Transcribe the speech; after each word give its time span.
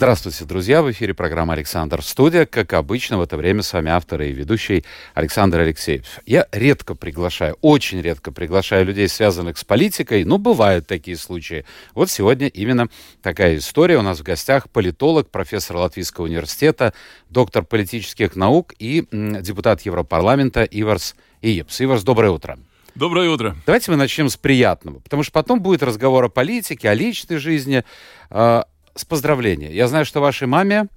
Здравствуйте, 0.00 0.46
друзья! 0.46 0.80
В 0.80 0.90
эфире 0.92 1.12
программа 1.12 1.52
«Александр 1.52 2.02
Студия». 2.02 2.46
Как 2.46 2.72
обычно, 2.72 3.18
в 3.18 3.20
это 3.20 3.36
время 3.36 3.62
с 3.62 3.70
вами 3.70 3.90
автор 3.90 4.22
и 4.22 4.32
ведущий 4.32 4.82
Александр 5.12 5.60
Алексеев. 5.60 6.20
Я 6.24 6.46
редко 6.52 6.94
приглашаю, 6.94 7.58
очень 7.60 8.00
редко 8.00 8.32
приглашаю 8.32 8.86
людей, 8.86 9.08
связанных 9.08 9.58
с 9.58 9.64
политикой, 9.64 10.24
но 10.24 10.38
бывают 10.38 10.86
такие 10.86 11.18
случаи. 11.18 11.66
Вот 11.94 12.08
сегодня 12.08 12.46
именно 12.46 12.88
такая 13.20 13.58
история. 13.58 13.98
У 13.98 14.02
нас 14.02 14.20
в 14.20 14.22
гостях 14.22 14.70
политолог, 14.70 15.28
профессор 15.28 15.76
Латвийского 15.76 16.24
университета, 16.24 16.94
доктор 17.28 17.62
политических 17.62 18.36
наук 18.36 18.72
и 18.78 19.06
депутат 19.12 19.82
Европарламента 19.82 20.62
Иварс 20.62 21.14
Иепс. 21.42 21.78
Иварс, 21.78 22.04
доброе 22.04 22.30
утро. 22.30 22.58
Доброе 22.94 23.30
утро. 23.30 23.54
Давайте 23.66 23.90
мы 23.90 23.96
начнем 23.96 24.28
с 24.28 24.36
приятного, 24.36 24.98
потому 24.98 25.22
что 25.22 25.32
потом 25.32 25.60
будет 25.60 25.82
разговор 25.82 26.24
о 26.24 26.28
политике, 26.28 26.88
о 26.88 26.94
личной 26.94 27.36
жизни. 27.36 27.84
А, 28.30 28.64
с 28.94 29.04
поздравления. 29.04 29.72
Я 29.72 29.88
знаю, 29.88 30.04
что 30.04 30.20
вашей 30.20 30.46
маме, 30.46 30.88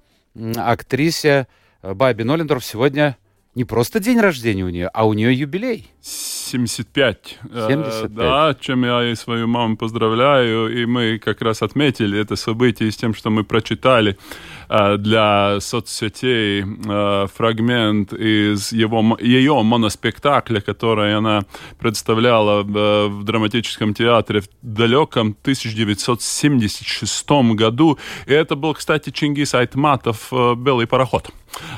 актрисе 0.56 1.46
э, 1.82 1.94
Бабе 1.94 2.24
Ноллендорф, 2.24 2.64
сегодня 2.64 3.16
не 3.54 3.64
просто 3.64 4.00
день 4.00 4.18
рождения 4.20 4.64
у 4.64 4.68
нее, 4.68 4.88
а 4.92 5.06
у 5.06 5.12
нее 5.12 5.32
юбилей. 5.32 5.90
75. 6.44 7.38
75. 7.42 8.14
Да, 8.14 8.54
чем 8.60 8.84
я 8.84 9.10
и 9.10 9.14
свою 9.14 9.46
маму 9.46 9.76
поздравляю. 9.76 10.68
И 10.68 10.86
мы 10.86 11.18
как 11.18 11.42
раз 11.42 11.62
отметили 11.62 12.18
это 12.18 12.36
событие 12.36 12.90
с 12.90 12.96
тем, 12.96 13.14
что 13.14 13.30
мы 13.30 13.44
прочитали 13.44 14.16
э, 14.68 14.96
для 14.98 15.60
соцсетей 15.60 16.62
э, 16.62 17.26
фрагмент 17.34 18.12
из 18.12 18.72
его, 18.72 19.16
ее 19.20 19.62
моноспектакля, 19.62 20.60
который 20.60 21.16
она 21.16 21.42
представляла 21.78 22.62
в 22.62 23.24
драматическом 23.24 23.94
театре 23.94 24.40
в 24.40 24.48
далеком 24.62 25.36
1976 25.42 27.30
году. 27.54 27.98
И 28.26 28.32
это 28.32 28.56
был, 28.56 28.74
кстати, 28.74 29.10
Чингис 29.10 29.54
Айтматов 29.54 30.32
«Белый 30.32 30.86
пароход». 30.86 31.30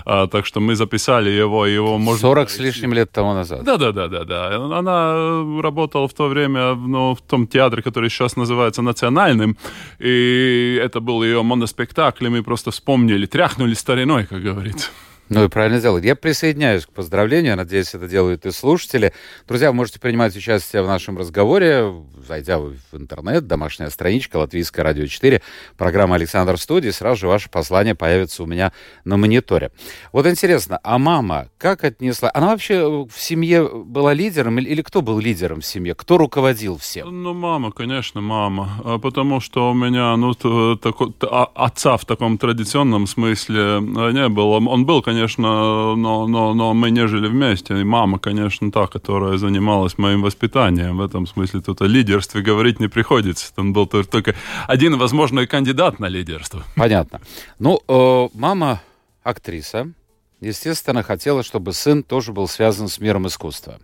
А, 0.04 0.26
так 0.26 0.46
что 0.46 0.60
мы 0.60 0.74
записали 0.74 1.30
его, 1.30 1.66
его 1.66 1.98
можно... 1.98 2.20
40 2.20 2.50
с 2.50 2.58
лишним 2.58 2.92
лет 2.92 3.10
тому 3.10 3.34
назад. 3.34 3.64
Да, 3.64 3.76
да, 3.76 3.92
да, 3.92 4.08
да, 4.08 4.24
да. 4.24 4.55
Она 4.56 5.12
э, 5.14 5.60
работала 5.60 6.06
в 6.08 6.14
то 6.14 6.28
время 6.28 6.74
ну, 6.74 7.14
в 7.14 7.20
том 7.20 7.46
театре, 7.46 7.82
который 7.82 8.10
сейчас 8.10 8.36
называется 8.36 8.82
национальным, 8.82 9.56
и 9.98 10.80
это 10.82 11.00
был 11.00 11.22
ее 11.22 11.42
моноспектакль, 11.42 12.26
и 12.26 12.30
мы 12.30 12.42
просто 12.42 12.70
вспомнили, 12.70 13.26
тряхнули 13.26 13.74
стариной, 13.74 14.26
как 14.26 14.42
говорится. 14.42 14.90
Ну 15.28 15.44
и 15.44 15.48
правильно 15.48 15.80
сделали. 15.80 16.06
Я 16.06 16.14
присоединяюсь 16.14 16.86
к 16.86 16.90
поздравлению. 16.90 17.56
Надеюсь, 17.56 17.92
это 17.94 18.06
делают 18.06 18.46
и 18.46 18.52
слушатели. 18.52 19.12
Друзья, 19.48 19.70
вы 19.70 19.76
можете 19.76 19.98
принимать 19.98 20.36
участие 20.36 20.82
в 20.82 20.86
нашем 20.86 21.18
разговоре, 21.18 21.92
зайдя 22.26 22.58
в 22.58 22.76
интернет, 22.92 23.46
домашняя 23.48 23.90
страничка 23.90 24.36
Латвийское 24.36 24.84
радио 24.84 25.06
4, 25.06 25.42
программа 25.76 26.14
Александр 26.14 26.58
студии, 26.58 26.90
сразу 26.90 27.22
же 27.22 27.28
ваше 27.28 27.50
послание 27.50 27.96
появится 27.96 28.44
у 28.44 28.46
меня 28.46 28.72
на 29.04 29.16
мониторе. 29.16 29.72
Вот 30.12 30.28
интересно, 30.28 30.78
а 30.84 30.98
мама 30.98 31.48
как 31.58 31.82
отнесла? 31.82 32.30
Она 32.32 32.48
вообще 32.48 32.86
в 32.86 33.20
семье 33.20 33.68
была 33.68 34.14
лидером 34.14 34.58
или, 34.58 34.82
кто 34.82 35.02
был 35.02 35.18
лидером 35.18 35.60
в 35.60 35.66
семье? 35.66 35.96
Кто 35.96 36.18
руководил 36.18 36.78
всем? 36.78 37.22
Ну, 37.22 37.34
мама, 37.34 37.72
конечно, 37.72 38.20
мама. 38.20 38.80
А 38.84 38.98
потому 38.98 39.40
что 39.40 39.70
у 39.70 39.74
меня, 39.74 40.16
ну, 40.16 40.34
тако, 40.76 41.12
а, 41.22 41.50
отца 41.54 41.96
в 41.96 42.04
таком 42.04 42.38
традиционном 42.38 43.08
смысле 43.08 43.60
э, 43.60 43.78
не 44.12 44.28
было. 44.28 44.56
Он 44.58 44.86
был, 44.86 45.02
конечно, 45.02 45.15
конечно, 45.16 45.96
но, 45.96 46.26
но, 46.26 46.54
но 46.54 46.74
мы 46.74 46.90
не 46.90 47.08
жили 47.08 47.28
вместе. 47.28 47.80
И 47.80 47.84
мама, 47.84 48.18
конечно, 48.18 48.70
та, 48.70 48.86
которая 48.86 49.38
занималась 49.38 49.96
моим 49.98 50.22
воспитанием. 50.22 50.98
В 50.98 51.00
этом 51.00 51.26
смысле 51.26 51.60
тут 51.60 51.80
о 51.80 51.86
лидерстве 51.86 52.42
говорить 52.42 52.80
не 52.80 52.88
приходится. 52.88 53.54
Там 53.54 53.72
был 53.72 53.86
только 53.86 54.34
один 54.68 54.98
возможный 54.98 55.46
кандидат 55.46 56.00
на 56.00 56.08
лидерство. 56.08 56.64
Понятно. 56.76 57.20
Ну, 57.58 57.80
э, 57.88 58.28
мама 58.34 58.82
актриса. 59.22 59.90
Естественно, 60.42 61.02
хотела, 61.02 61.42
чтобы 61.42 61.72
сын 61.72 62.02
тоже 62.02 62.32
был 62.32 62.46
связан 62.46 62.88
с 62.88 63.00
миром 63.00 63.26
искусства. 63.26 63.78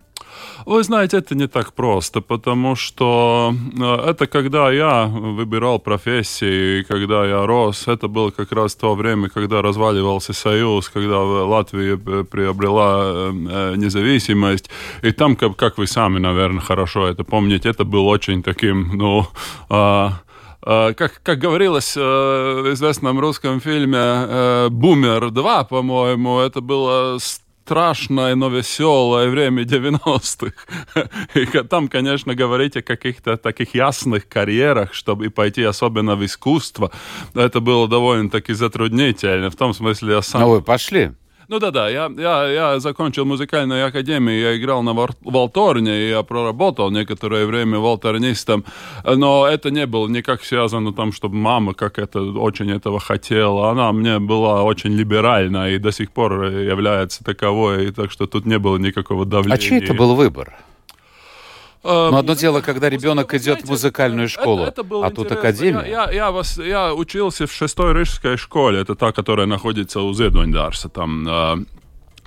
Вы 0.65 0.83
знаете, 0.83 1.17
это 1.17 1.35
не 1.35 1.47
так 1.47 1.73
просто, 1.73 2.21
потому 2.21 2.75
что 2.75 3.53
э, 3.79 4.09
это 4.09 4.27
когда 4.27 4.71
я 4.71 5.05
выбирал 5.05 5.79
профессии, 5.79 6.83
когда 6.83 7.25
я 7.25 7.45
рос, 7.45 7.87
это 7.87 8.07
было 8.07 8.31
как 8.31 8.51
раз 8.51 8.75
то 8.75 8.95
время, 8.95 9.29
когда 9.29 9.61
разваливался 9.61 10.33
Союз, 10.33 10.89
когда 10.89 11.19
Латвия 11.19 11.97
приобрела 11.97 13.31
э, 13.31 13.75
независимость. 13.75 14.69
И 15.01 15.11
там, 15.11 15.35
как, 15.35 15.55
как 15.55 15.77
вы 15.77 15.87
сами, 15.87 16.19
наверное, 16.19 16.61
хорошо 16.61 17.07
это 17.07 17.23
помните, 17.23 17.69
это 17.69 17.83
был 17.83 18.07
очень 18.07 18.41
таким, 18.43 18.97
ну... 18.97 19.27
А, 19.69 20.21
а, 20.65 20.93
как, 20.93 21.21
как 21.23 21.39
говорилось 21.39 21.97
э, 21.97 21.99
в 21.99 22.73
известном 22.73 23.19
русском 23.19 23.59
фильме 23.59 24.69
«Бумер 24.69 25.25
2», 25.25 25.67
по-моему, 25.67 26.39
это 26.39 26.61
было 26.61 27.19
страшное, 27.63 28.35
но 28.35 28.49
веселое 28.49 29.29
время 29.29 29.63
90-х. 29.63 30.53
И 31.39 31.45
там, 31.63 31.87
конечно, 31.87 32.35
говорить 32.35 32.77
о 32.77 32.81
каких-то 32.81 33.37
таких 33.37 33.73
ясных 33.75 34.27
карьерах, 34.27 34.93
чтобы 34.93 35.29
пойти 35.29 35.63
особенно 35.63 36.15
в 36.15 36.25
искусство, 36.25 36.91
это 37.33 37.61
было 37.61 37.87
довольно-таки 37.87 38.53
затруднительно. 38.53 39.49
В 39.49 39.55
том 39.55 39.73
смысле 39.73 40.15
я 40.15 40.21
сам... 40.21 40.41
Ну, 40.41 40.49
вы 40.49 40.61
пошли. 40.61 41.11
Ну 41.47 41.59
да-да, 41.59 41.89
я, 41.89 42.11
я, 42.17 42.47
я 42.47 42.79
закончил 42.79 43.25
музыкальную 43.25 43.85
академию, 43.85 44.39
я 44.39 44.57
играл 44.57 44.83
на 44.83 44.93
валторне, 44.93 46.09
я 46.09 46.23
проработал 46.23 46.91
некоторое 46.91 47.45
время 47.45 47.79
валторнистом, 47.79 48.63
но 49.03 49.47
это 49.47 49.71
не 49.71 49.85
было 49.85 50.07
никак 50.07 50.43
связано 50.43 50.93
там, 50.93 51.11
чтобы 51.11 51.35
мама 51.35 51.73
как 51.73 51.99
это 51.99 52.21
очень 52.21 52.71
этого 52.71 52.99
хотела. 52.99 53.69
Она 53.69 53.91
мне 53.91 54.19
была 54.19 54.63
очень 54.63 54.93
либеральна 54.93 55.69
и 55.69 55.77
до 55.77 55.91
сих 55.91 56.11
пор 56.11 56.43
является 56.45 57.23
таковой, 57.23 57.87
и 57.87 57.91
так 57.91 58.11
что 58.11 58.27
тут 58.27 58.45
не 58.45 58.59
было 58.59 58.77
никакого 58.77 59.25
давления. 59.25 59.55
А 59.55 59.57
чей 59.57 59.79
это 59.79 59.93
был 59.93 60.15
выбор? 60.15 60.53
Но 61.83 62.11
ну, 62.11 62.17
одно 62.17 62.33
дело, 62.33 62.61
когда 62.61 62.89
ребенок 62.89 63.33
идет 63.33 63.63
в 63.63 63.69
музыкальную 63.69 64.29
школу, 64.29 64.63
это, 64.63 64.81
это 64.81 65.05
а 65.05 65.09
тут 65.11 65.31
академия. 65.31 65.85
Я, 65.85 66.11
я, 66.11 66.31
вас, 66.31 66.57
я 66.57 66.93
учился 66.93 67.45
в 67.45 67.51
шестой 67.51 67.93
рижской 67.93 68.37
школе, 68.37 68.79
это 68.79 68.95
та, 68.95 69.11
которая 69.11 69.47
находится 69.47 69.99
у 69.99 70.13
Зедондарса, 70.13 70.87
там 70.87 71.25
а, 71.27 71.57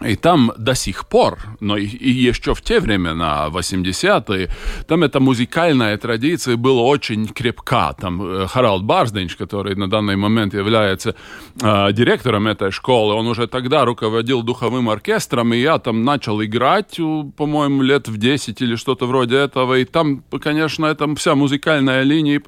и 0.04 0.14
там 0.16 0.52
до 0.58 0.74
сих 0.74 1.06
пор, 1.06 1.38
но 1.60 1.76
и, 1.76 1.86
и 1.86 2.10
еще 2.10 2.54
в 2.54 2.60
те 2.60 2.80
времена, 2.80 3.48
80-е, 3.50 4.50
там 4.86 5.02
эта 5.02 5.20
музыкальная 5.20 5.96
традиция 5.96 6.56
была 6.56 6.82
очень 6.82 7.26
крепка. 7.28 7.94
Там 7.98 8.22
э, 8.22 8.46
Харалд 8.46 8.84
Барзденч, 8.84 9.36
который 9.36 9.74
на 9.74 9.88
данный 9.88 10.16
момент 10.16 10.54
является 10.54 11.14
э, 11.62 11.92
директором 11.92 12.46
этой 12.46 12.70
школы, 12.70 13.14
он 13.14 13.26
уже 13.26 13.46
тогда 13.46 13.84
руководил 13.84 14.42
духовым 14.42 14.90
оркестром, 14.90 15.54
и 15.54 15.58
я 15.58 15.78
там 15.78 16.04
начал 16.04 16.42
играть, 16.42 16.96
по-моему, 17.36 17.82
лет 17.82 18.08
в 18.08 18.18
10 18.18 18.60
или 18.60 18.76
что-то 18.76 19.06
вроде 19.06 19.36
этого. 19.36 19.78
И 19.78 19.84
там, 19.84 20.22
конечно, 20.42 20.94
там 20.94 21.16
вся 21.16 21.34
музыкальная 21.34 22.02
линия 22.02 22.40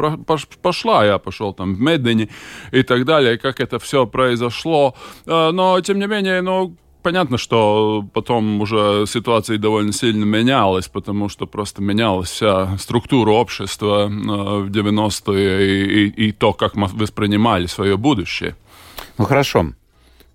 пошла. 0.62 1.04
Я 1.04 1.18
пошел 1.18 1.54
там 1.54 1.74
в 1.74 1.80
Меддене 1.80 2.28
и 2.72 2.82
так 2.82 3.04
далее, 3.06 3.38
как 3.38 3.60
это 3.60 3.78
все 3.78 4.06
произошло. 4.06 4.94
Э, 5.24 5.50
но, 5.50 5.80
тем 5.80 5.98
не 5.98 6.06
менее, 6.06 6.42
ну, 6.42 6.76
понятно, 7.02 7.38
что 7.38 8.04
потом 8.12 8.60
уже 8.60 9.04
ситуация 9.06 9.58
довольно 9.58 9.92
сильно 9.92 10.24
менялась, 10.24 10.88
потому 10.88 11.28
что 11.28 11.46
просто 11.46 11.82
менялась 11.82 12.30
вся 12.30 12.76
структура 12.78 13.30
общества 13.30 14.06
э, 14.06 14.08
в 14.08 14.70
90-е 14.70 15.66
и, 15.66 16.08
и, 16.08 16.28
и 16.28 16.32
то, 16.32 16.52
как 16.52 16.74
мы 16.74 16.88
воспринимали 16.88 17.66
свое 17.66 17.96
будущее. 17.96 18.56
Ну 19.16 19.24
хорошо. 19.24 19.72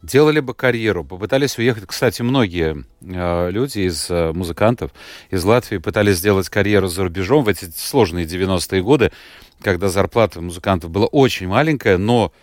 Делали 0.01 0.41
бы 0.41 0.53
карьеру, 0.53 1.05
попытались 1.05 1.57
уехать. 1.57 1.85
Кстати, 1.87 2.21
многие 2.21 2.85
э, 3.01 3.51
люди 3.51 3.79
из 3.79 4.09
э, 4.09 4.33
музыкантов 4.33 4.91
из 5.29 5.43
Латвии 5.45 5.77
пытались 5.77 6.17
сделать 6.17 6.49
карьеру 6.49 6.87
за 6.87 7.03
рубежом 7.03 7.45
в 7.45 7.47
эти 7.47 7.71
сложные 7.73 8.25
90-е 8.25 8.83
годы, 8.83 9.13
когда 9.61 9.87
зарплата 9.87 10.41
музыкантов 10.41 10.89
была 10.91 11.05
очень 11.05 11.47
маленькая, 11.47 11.97
но, 11.97 12.33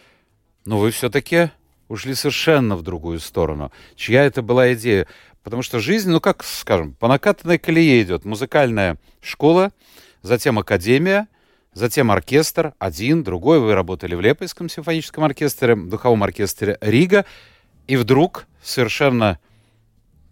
но 0.64 0.78
вы 0.78 0.90
все-таки 0.90 1.50
ушли 1.90 2.14
совершенно 2.14 2.76
в 2.76 2.82
другую 2.82 3.18
сторону. 3.18 3.72
Чья 3.96 4.24
это 4.24 4.42
была 4.42 4.72
идея? 4.74 5.06
Потому 5.42 5.62
что 5.62 5.80
жизнь, 5.80 6.08
ну 6.08 6.20
как, 6.20 6.44
скажем, 6.44 6.94
по 6.94 7.08
накатанной 7.08 7.58
колее 7.58 8.02
идет. 8.02 8.24
Музыкальная 8.24 8.96
школа, 9.20 9.72
затем 10.22 10.58
академия, 10.58 11.26
затем 11.74 12.12
оркестр, 12.12 12.74
один, 12.78 13.24
другой. 13.24 13.58
Вы 13.58 13.74
работали 13.74 14.14
в 14.14 14.20
Лепойском 14.20 14.68
симфоническом 14.68 15.24
оркестре, 15.24 15.74
в 15.74 15.88
духовом 15.88 16.22
оркестре 16.22 16.78
Рига. 16.80 17.26
И 17.88 17.96
вдруг 17.96 18.46
совершенно 18.62 19.40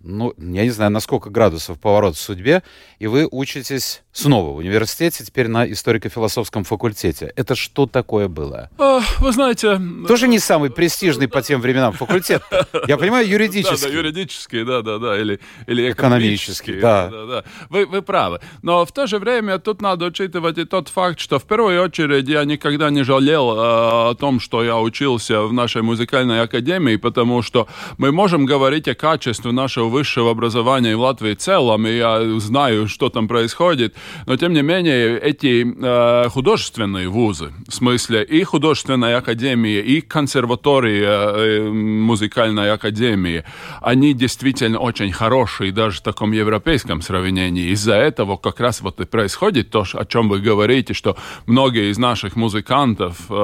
ну, 0.09 0.35
я 0.39 0.65
не 0.65 0.71
знаю, 0.71 0.91
на 0.91 1.01
сколько 1.01 1.31
градусов 1.31 1.79
поворот 1.79 2.17
в 2.17 2.21
судьбе, 2.21 2.63
и 2.99 3.07
вы 3.07 3.29
учитесь 3.31 4.03
снова 4.13 4.53
в 4.53 4.57
университете, 4.57 5.23
теперь 5.25 5.49
на 5.49 5.71
историко-философском 5.71 6.65
факультете. 6.65 7.33
Это 7.37 7.55
что 7.55 7.87
такое 7.87 8.29
было? 8.29 8.71
А, 8.79 9.01
вы 9.21 9.33
знаете... 9.33 9.81
Тоже 10.09 10.27
не 10.27 10.39
самый 10.39 10.71
престижный 10.71 11.29
по 11.29 11.43
тем 11.43 11.61
временам 11.61 11.93
факультет. 11.93 12.43
Я 12.89 12.97
понимаю, 12.97 13.29
юридический. 13.29 13.69
Да, 13.79 13.89
да, 13.89 13.95
юридический, 13.95 14.65
да, 14.65 14.83
да, 14.83 14.99
да, 14.99 15.21
или, 15.21 15.41
или 15.67 15.91
экономический. 15.91 16.81
Да. 16.81 17.09
да, 17.09 17.27
да, 17.27 17.45
Вы, 17.69 17.87
вы 17.87 18.03
правы. 18.03 18.41
Но 18.63 18.85
в 18.85 18.93
то 18.93 19.07
же 19.07 19.19
время 19.19 19.59
тут 19.59 19.83
надо 19.83 20.07
учитывать 20.07 20.59
и 20.59 20.65
тот 20.65 20.89
факт, 20.89 21.21
что 21.21 21.39
в 21.39 21.45
первую 21.45 21.83
очередь 21.83 22.29
я 22.29 22.45
никогда 22.45 22.91
не 22.91 23.05
жалел 23.05 23.53
э, 23.53 24.11
о 24.11 24.15
том, 24.19 24.41
что 24.41 24.65
я 24.65 24.79
учился 24.79 25.43
в 25.43 25.53
нашей 25.53 25.83
музыкальной 25.83 26.41
академии, 26.43 26.97
потому 26.97 27.43
что 27.43 27.69
мы 27.99 28.11
можем 28.11 28.47
говорить 28.47 28.89
о 28.89 28.95
качестве 28.95 29.53
нашего 29.53 29.89
высшего 29.99 30.31
образования 30.31 30.97
в 30.97 31.01
Латвии 31.01 31.35
в 31.35 31.39
целом, 31.39 31.87
и 31.87 31.97
я 31.97 32.39
знаю, 32.39 32.89
что 32.89 33.09
там 33.09 33.27
происходит, 33.29 33.95
но 34.27 34.37
тем 34.37 34.53
не 34.53 34.63
менее 34.63 35.19
эти 35.19 35.67
э, 35.67 36.29
художественные 36.29 37.09
вузы, 37.09 37.53
в 37.69 37.75
смысле 37.75 38.23
и 38.23 38.45
художественная 38.45 39.19
академия, 39.19 39.81
и 39.81 40.01
консерватория 40.01 41.11
э, 41.11 41.71
музыкальной 41.71 42.73
академии, 42.73 43.43
они 43.83 44.15
действительно 44.15 44.79
очень 44.79 45.13
хорошие 45.13 45.73
даже 45.73 45.99
в 45.99 46.03
таком 46.03 46.33
европейском 46.33 47.03
сравнении. 47.03 47.73
Из-за 47.73 47.95
этого 47.95 48.37
как 48.37 48.61
раз 48.61 48.81
вот 48.81 49.01
и 49.01 49.05
происходит 49.05 49.71
то, 49.71 49.85
о 49.93 50.05
чем 50.05 50.29
вы 50.29 50.39
говорите, 50.39 50.95
что 50.95 51.17
многие 51.47 51.91
из 51.91 51.99
наших 51.99 52.37
музыкантов 52.37 53.17
э, 53.31 53.35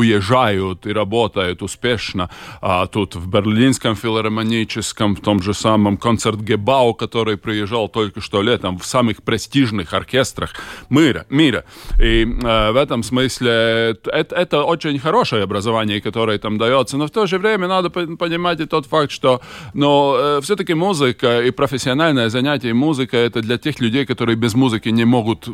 уезжают 0.00 0.86
и 0.86 0.92
работают 0.92 1.62
успешно. 1.62 2.28
А 2.60 2.86
тут 2.86 3.14
в 3.14 3.28
Берлинском 3.28 3.94
филармоническом, 3.94 5.01
в 5.10 5.20
том 5.20 5.42
же 5.42 5.54
самом 5.54 5.96
концерт 5.96 6.40
Гебау, 6.40 6.94
который 6.94 7.36
приезжал 7.36 7.88
только 7.88 8.20
что 8.20 8.42
летом, 8.42 8.78
в 8.78 8.86
самых 8.86 9.22
престижных 9.22 9.92
оркестрах 9.92 10.54
мира. 10.90 11.26
мира. 11.28 11.64
И 12.00 12.24
э, 12.24 12.72
в 12.72 12.76
этом 12.76 13.02
смысле 13.02 13.96
это, 14.04 14.34
это 14.34 14.62
очень 14.62 14.98
хорошее 14.98 15.42
образование, 15.42 16.00
которое 16.00 16.38
там 16.38 16.58
дается, 16.58 16.96
но 16.96 17.06
в 17.06 17.10
то 17.10 17.26
же 17.26 17.38
время 17.38 17.68
надо 17.68 17.90
понимать 17.90 18.60
и 18.60 18.66
тот 18.66 18.86
факт, 18.86 19.10
что 19.10 19.40
но, 19.74 20.16
э, 20.18 20.40
все-таки 20.42 20.74
музыка 20.74 21.42
и 21.42 21.50
профессиональное 21.50 22.28
занятие 22.28 22.74
музыкой 22.74 23.26
это 23.26 23.40
для 23.40 23.58
тех 23.58 23.80
людей, 23.80 24.06
которые 24.06 24.36
без 24.36 24.54
музыки 24.54 24.88
не 24.88 25.04
могут 25.04 25.48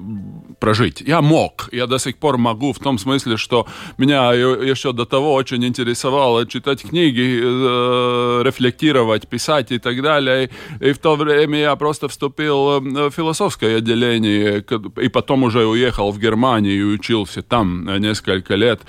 прожить. 0.61 1.01
Я 1.01 1.23
мог, 1.23 1.69
я 1.73 1.87
до 1.87 1.99
сих 1.99 2.17
пор 2.19 2.39
могу 2.39 2.73
в 2.73 2.79
том 2.79 2.99
смысле, 2.99 3.37
что 3.37 3.67
меня 3.99 4.33
еще 4.33 4.93
до 4.93 5.05
того 5.05 5.35
очень 5.35 5.65
интересовало 5.65 6.47
читать 6.47 6.83
книги, 6.83 7.41
э, 7.43 8.43
рефлектировать, 8.45 9.29
писать 9.39 9.71
и 9.71 9.79
так 9.79 10.03
далее. 10.03 10.51
И 10.81 10.93
в 10.93 10.99
то 10.99 11.15
время 11.15 11.59
я 11.59 11.77
просто 11.77 12.09
вступил 12.09 12.81
в 12.81 13.11
философское 13.11 13.77
отделение 13.77 14.65
и 15.01 15.09
потом 15.09 15.45
уже 15.45 15.65
уехал 15.65 16.11
в 16.11 16.19
Германию 16.19 16.75
и 16.75 16.95
учился 16.95 17.43
там 17.43 17.87
несколько 18.01 18.57
лет. 18.57 18.81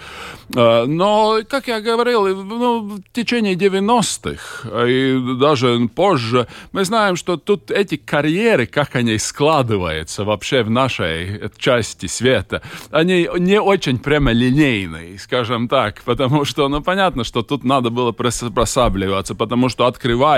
Э, 0.55 0.85
но, 0.85 1.39
как 1.47 1.67
я 1.67 1.81
говорил, 1.81 2.43
ну, 2.43 2.79
в 2.79 3.01
течение 3.13 3.53
90-х 3.53 4.87
и 4.87 5.37
даже 5.39 5.87
позже 5.95 6.47
мы 6.71 6.83
знаем, 6.83 7.15
что 7.15 7.37
тут 7.37 7.69
эти 7.71 7.97
карьеры, 7.97 8.65
как 8.65 8.95
они 8.95 9.19
складываются 9.19 10.23
вообще 10.23 10.63
в 10.63 10.69
нашей 10.69 11.39
части 11.57 12.07
света, 12.07 12.61
они 12.91 13.29
не 13.37 13.61
очень 13.61 13.99
прямолинейные, 13.99 15.19
скажем 15.19 15.67
так, 15.67 16.01
потому 16.05 16.45
что, 16.45 16.67
ну, 16.69 16.81
понятно, 16.81 17.23
что 17.23 17.43
тут 17.43 17.63
надо 17.63 17.89
было 17.91 18.11
просабливаться, 18.11 19.35
потому 19.35 19.69
что 19.69 19.85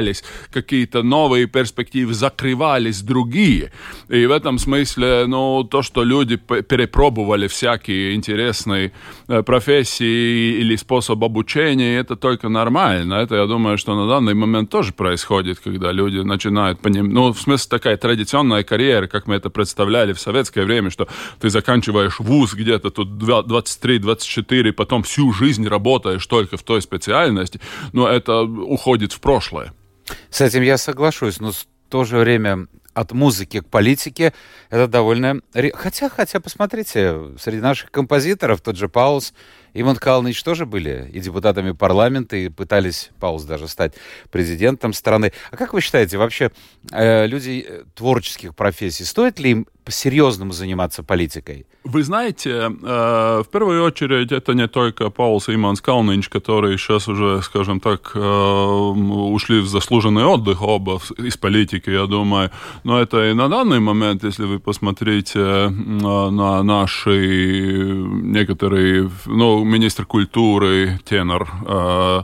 открывались 0.01 0.23
какие-то 0.51 1.03
новые 1.03 1.47
перспективы, 1.47 2.13
закрывались 2.13 3.01
другие. 3.01 3.71
И 4.09 4.25
в 4.25 4.31
этом 4.31 4.59
смысле, 4.59 5.25
ну, 5.27 5.63
то, 5.63 5.81
что 5.81 6.03
люди 6.03 6.37
перепробовали 6.37 7.47
всякие 7.47 8.15
интересные 8.15 8.91
э, 9.27 9.43
профессии 9.43 10.59
или 10.59 10.75
способ 10.77 11.23
обучения, 11.23 11.99
это 11.99 12.15
только 12.15 12.49
нормально. 12.49 13.15
Это, 13.15 13.35
я 13.35 13.45
думаю, 13.45 13.77
что 13.77 13.95
на 13.95 14.07
данный 14.07 14.33
момент 14.33 14.69
тоже 14.69 14.93
происходит, 14.93 15.59
когда 15.59 15.91
люди 15.91 16.19
начинают 16.19 16.79
понимать, 16.79 17.13
ну, 17.13 17.31
в 17.31 17.39
смысле 17.39 17.69
такая 17.69 17.97
традиционная 17.97 18.63
карьера, 18.63 19.07
как 19.07 19.27
мы 19.27 19.35
это 19.35 19.49
представляли 19.49 20.13
в 20.13 20.19
советское 20.19 20.65
время, 20.65 20.89
что 20.89 21.07
ты 21.39 21.49
заканчиваешь 21.49 22.19
вуз 22.19 22.53
где-то 22.53 22.89
тут 22.89 23.07
23-24, 23.09 24.71
потом 24.71 25.03
всю 25.03 25.33
жизнь 25.33 25.67
работаешь 25.67 26.25
только 26.27 26.57
в 26.57 26.63
той 26.63 26.81
специальности, 26.81 27.59
но 27.93 28.07
это 28.07 28.41
уходит 28.43 29.13
в 29.13 29.19
прошлое. 29.19 29.73
С 30.29 30.41
этим 30.41 30.61
я 30.61 30.77
соглашусь, 30.77 31.39
но 31.39 31.51
в 31.51 31.65
то 31.89 32.03
же 32.03 32.17
время 32.17 32.67
от 32.93 33.11
музыки 33.11 33.61
к 33.61 33.67
политике 33.67 34.33
это 34.69 34.87
довольно... 34.87 35.41
Хотя, 35.73 36.09
хотя, 36.09 36.39
посмотрите, 36.39 37.15
среди 37.39 37.61
наших 37.61 37.91
композиторов 37.91 38.61
тот 38.61 38.75
же 38.77 38.89
Паулс 38.89 39.33
Иван 39.73 39.95
Калныч 39.95 40.41
тоже 40.43 40.65
были 40.65 41.09
и 41.13 41.19
депутатами 41.19 41.71
парламента, 41.71 42.35
и 42.35 42.49
пытались, 42.49 43.11
Паулс, 43.19 43.43
даже 43.43 43.67
стать 43.67 43.93
президентом 44.31 44.93
страны. 44.93 45.31
А 45.51 45.57
как 45.57 45.73
вы 45.73 45.81
считаете, 45.81 46.17
вообще 46.17 46.51
э, 46.91 47.27
люди 47.27 47.65
э, 47.67 47.83
творческих 47.95 48.55
профессий, 48.55 49.05
стоит 49.05 49.39
ли 49.39 49.51
им 49.51 49.67
по-серьезному 49.83 50.53
заниматься 50.53 51.03
политикой? 51.03 51.65
Вы 51.83 52.03
знаете, 52.03 52.49
э, 52.49 53.43
в 53.43 53.47
первую 53.51 53.83
очередь 53.83 54.31
это 54.31 54.53
не 54.53 54.67
только 54.67 55.09
Паулс 55.09 55.49
и 55.49 55.55
Иманс 55.55 55.81
Калнинч, 55.81 56.29
которые 56.29 56.77
сейчас 56.77 57.07
уже, 57.07 57.41
скажем 57.41 57.79
так, 57.79 58.11
э, 58.13 58.19
ушли 58.19 59.59
в 59.61 59.67
заслуженный 59.67 60.23
отдых 60.23 60.61
оба 60.61 61.01
из 61.17 61.37
политики, 61.37 61.89
я 61.89 62.05
думаю, 62.05 62.51
но 62.83 63.01
это 63.01 63.31
и 63.31 63.33
на 63.33 63.49
данный 63.49 63.79
момент, 63.79 64.23
если 64.23 64.45
вы 64.45 64.59
посмотрите 64.59 65.39
э, 65.39 65.69
на 65.69 66.61
наши 66.61 68.05
некоторые, 68.21 69.09
ну, 69.25 69.60
министр 69.63 70.05
культуры, 70.05 70.99
тенор, 71.05 71.49
э, 71.65 72.23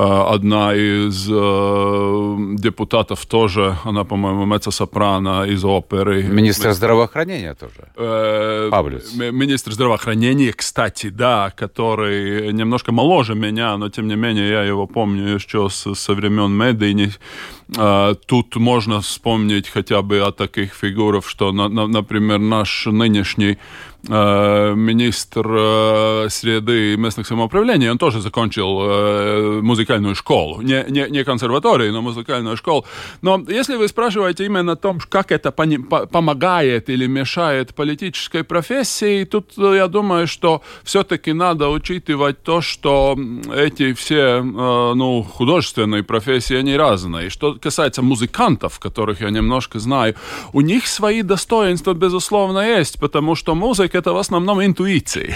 одна 0.00 0.74
из 0.74 1.26
э, 1.28 2.54
депутатов 2.56 3.26
тоже, 3.26 3.76
она, 3.84 4.04
по-моему, 4.04 4.46
меццо-сопрано 4.46 5.44
из 5.48 5.64
оперы. 5.64 6.22
Министр 6.22 6.72
здравоохранения 6.72 7.54
тоже. 7.54 7.88
Э, 7.96 8.68
Павлюс. 8.70 9.14
Министр 9.14 9.72
здравоохранения, 9.72 10.52
кстати, 10.52 11.08
да, 11.08 11.50
который 11.50 12.52
немножко 12.52 12.92
моложе 12.92 13.34
меня, 13.34 13.76
но 13.76 13.88
тем 13.88 14.06
не 14.06 14.14
менее 14.14 14.48
я 14.48 14.62
его 14.62 14.86
помню 14.86 15.34
еще 15.34 15.68
со, 15.68 15.94
со 15.94 16.14
времен 16.14 16.52
Медини. 16.52 17.10
Э, 17.76 18.14
тут 18.26 18.54
можно 18.54 19.00
вспомнить 19.00 19.68
хотя 19.68 20.02
бы 20.02 20.20
о 20.20 20.30
таких 20.30 20.74
фигурах, 20.74 21.26
что, 21.26 21.50
на, 21.50 21.68
на, 21.68 21.88
например, 21.88 22.38
наш 22.38 22.86
нынешний 22.86 23.58
Э, 24.06 24.74
министр 24.76 25.46
э, 25.50 26.26
среды 26.30 26.92
и 26.92 26.96
местных 26.96 27.26
самоуправлений, 27.26 27.90
он 27.90 27.98
тоже 27.98 28.20
закончил 28.20 28.78
э, 28.80 29.60
музыкальную 29.88 30.14
школу. 30.14 30.62
Не, 30.62 30.84
не, 30.88 31.10
не 31.10 31.24
консерваторию, 31.24 31.92
но 31.92 32.02
музыкальную 32.02 32.56
школу. 32.56 32.84
Но 33.22 33.42
если 33.48 33.76
вы 33.76 33.88
спрашиваете 33.88 34.44
именно 34.44 34.72
о 34.72 34.76
том, 34.76 35.00
как 35.08 35.32
это 35.32 35.50
помогает 35.50 36.90
или 36.90 37.06
мешает 37.06 37.74
политической 37.74 38.42
профессии, 38.42 39.24
тут 39.24 39.52
я 39.56 39.86
думаю, 39.86 40.26
что 40.26 40.60
все-таки 40.84 41.32
надо 41.32 41.68
учитывать 41.68 42.42
то, 42.42 42.60
что 42.60 43.18
эти 43.54 43.92
все 43.94 44.42
ну, 44.42 45.22
художественные 45.22 46.02
профессии, 46.02 46.56
они 46.56 46.76
разные. 46.76 47.30
Что 47.30 47.54
касается 47.54 48.02
музыкантов, 48.02 48.78
которых 48.78 49.22
я 49.22 49.30
немножко 49.30 49.78
знаю, 49.78 50.14
у 50.52 50.60
них 50.60 50.86
свои 50.86 51.22
достоинства, 51.22 51.94
безусловно, 51.94 52.58
есть, 52.58 53.00
потому 53.00 53.36
что 53.36 53.54
музыка 53.54 53.98
это 53.98 54.12
в 54.12 54.18
основном 54.18 54.60
интуиции. 54.60 55.34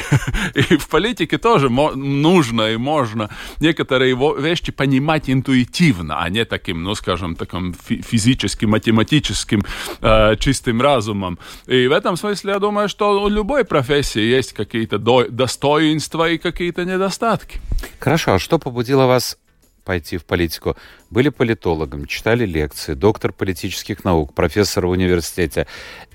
И 0.54 0.76
в 0.76 0.88
политике 0.88 1.38
тоже 1.38 1.70
нужно 1.70 2.72
и 2.72 2.76
можно 2.76 3.28
некоторые 3.60 4.14
вещи 4.42 4.72
понимать 4.72 5.30
интуитивно, 5.30 6.20
а 6.20 6.28
не 6.28 6.44
таким, 6.44 6.82
ну, 6.82 6.94
скажем, 6.94 7.36
таким 7.36 7.74
физическим, 7.74 8.70
математическим, 8.70 9.64
э, 10.00 10.36
чистым 10.36 10.82
разумом. 10.82 11.38
И 11.66 11.86
в 11.86 11.92
этом 11.92 12.16
смысле 12.16 12.52
я 12.52 12.58
думаю, 12.58 12.88
что 12.88 13.22
у 13.22 13.28
любой 13.28 13.64
профессии 13.64 14.20
есть 14.20 14.52
какие-то 14.52 14.98
достоинства 15.30 16.30
и 16.30 16.38
какие-то 16.38 16.84
недостатки. 16.84 17.60
Хорошо, 17.98 18.34
а 18.34 18.38
что 18.38 18.58
побудило 18.58 19.06
вас 19.06 19.38
пойти 19.84 20.16
в 20.16 20.24
политику. 20.24 20.76
Были 21.10 21.28
политологом, 21.28 22.06
читали 22.06 22.46
лекции, 22.46 22.94
доктор 22.94 23.32
политических 23.32 24.04
наук, 24.04 24.34
профессор 24.34 24.86
в 24.86 24.90
университете. 24.90 25.66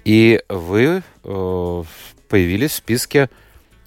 И 0.05 0.41
вы 0.49 1.03
э, 1.23 1.83
появились 2.29 2.71
в 2.71 2.75
списке 2.75 3.29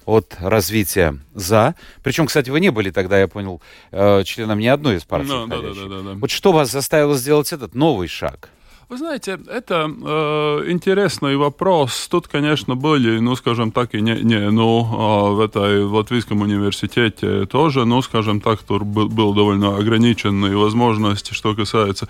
от 0.05 0.35
развития 0.39 1.17
за. 1.33 1.75
Причем, 2.03 2.25
кстати, 2.25 2.49
вы 2.49 2.59
не 2.59 2.69
были 2.69 2.91
тогда, 2.91 3.19
я 3.19 3.27
понял, 3.27 3.61
э, 3.91 4.23
членом 4.23 4.59
ни 4.59 4.67
одной 4.67 4.97
из 4.97 5.03
партий. 5.03 5.31
No, 5.31 5.47
да, 5.47 5.61
да, 5.61 5.73
да, 5.73 6.01
да. 6.01 6.19
Вот 6.19 6.31
что 6.31 6.51
вас 6.51 6.71
заставило 6.71 7.15
сделать 7.15 7.53
этот 7.53 7.75
новый 7.75 8.07
шаг? 8.07 8.49
Вы 8.91 8.97
знаете, 8.97 9.39
это 9.47 9.89
э, 9.89 10.69
интересный 10.69 11.37
вопрос. 11.37 12.09
Тут, 12.09 12.27
конечно, 12.27 12.75
были, 12.75 13.19
ну, 13.19 13.37
скажем 13.37 13.71
так, 13.71 13.95
и 13.95 14.01
не, 14.01 14.15
не 14.15 14.51
ну, 14.51 14.81
э, 14.81 15.33
в 15.33 15.39
этой 15.39 15.85
в 15.85 15.93
Латвийском 15.93 16.41
университете 16.41 17.45
тоже, 17.45 17.85
ну, 17.85 18.01
скажем 18.01 18.41
так, 18.41 18.61
тут 18.63 18.83
был, 18.83 19.07
был 19.07 19.33
довольно 19.33 19.77
ограниченные 19.77 20.57
возможности, 20.57 21.33
что 21.33 21.55
касается 21.55 22.09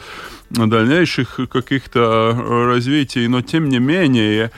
дальнейших 0.49 1.39
каких-то 1.51 2.35
развитий, 2.65 3.27
но 3.27 3.43
тем 3.43 3.69
не 3.69 3.77
менее, 3.77 4.49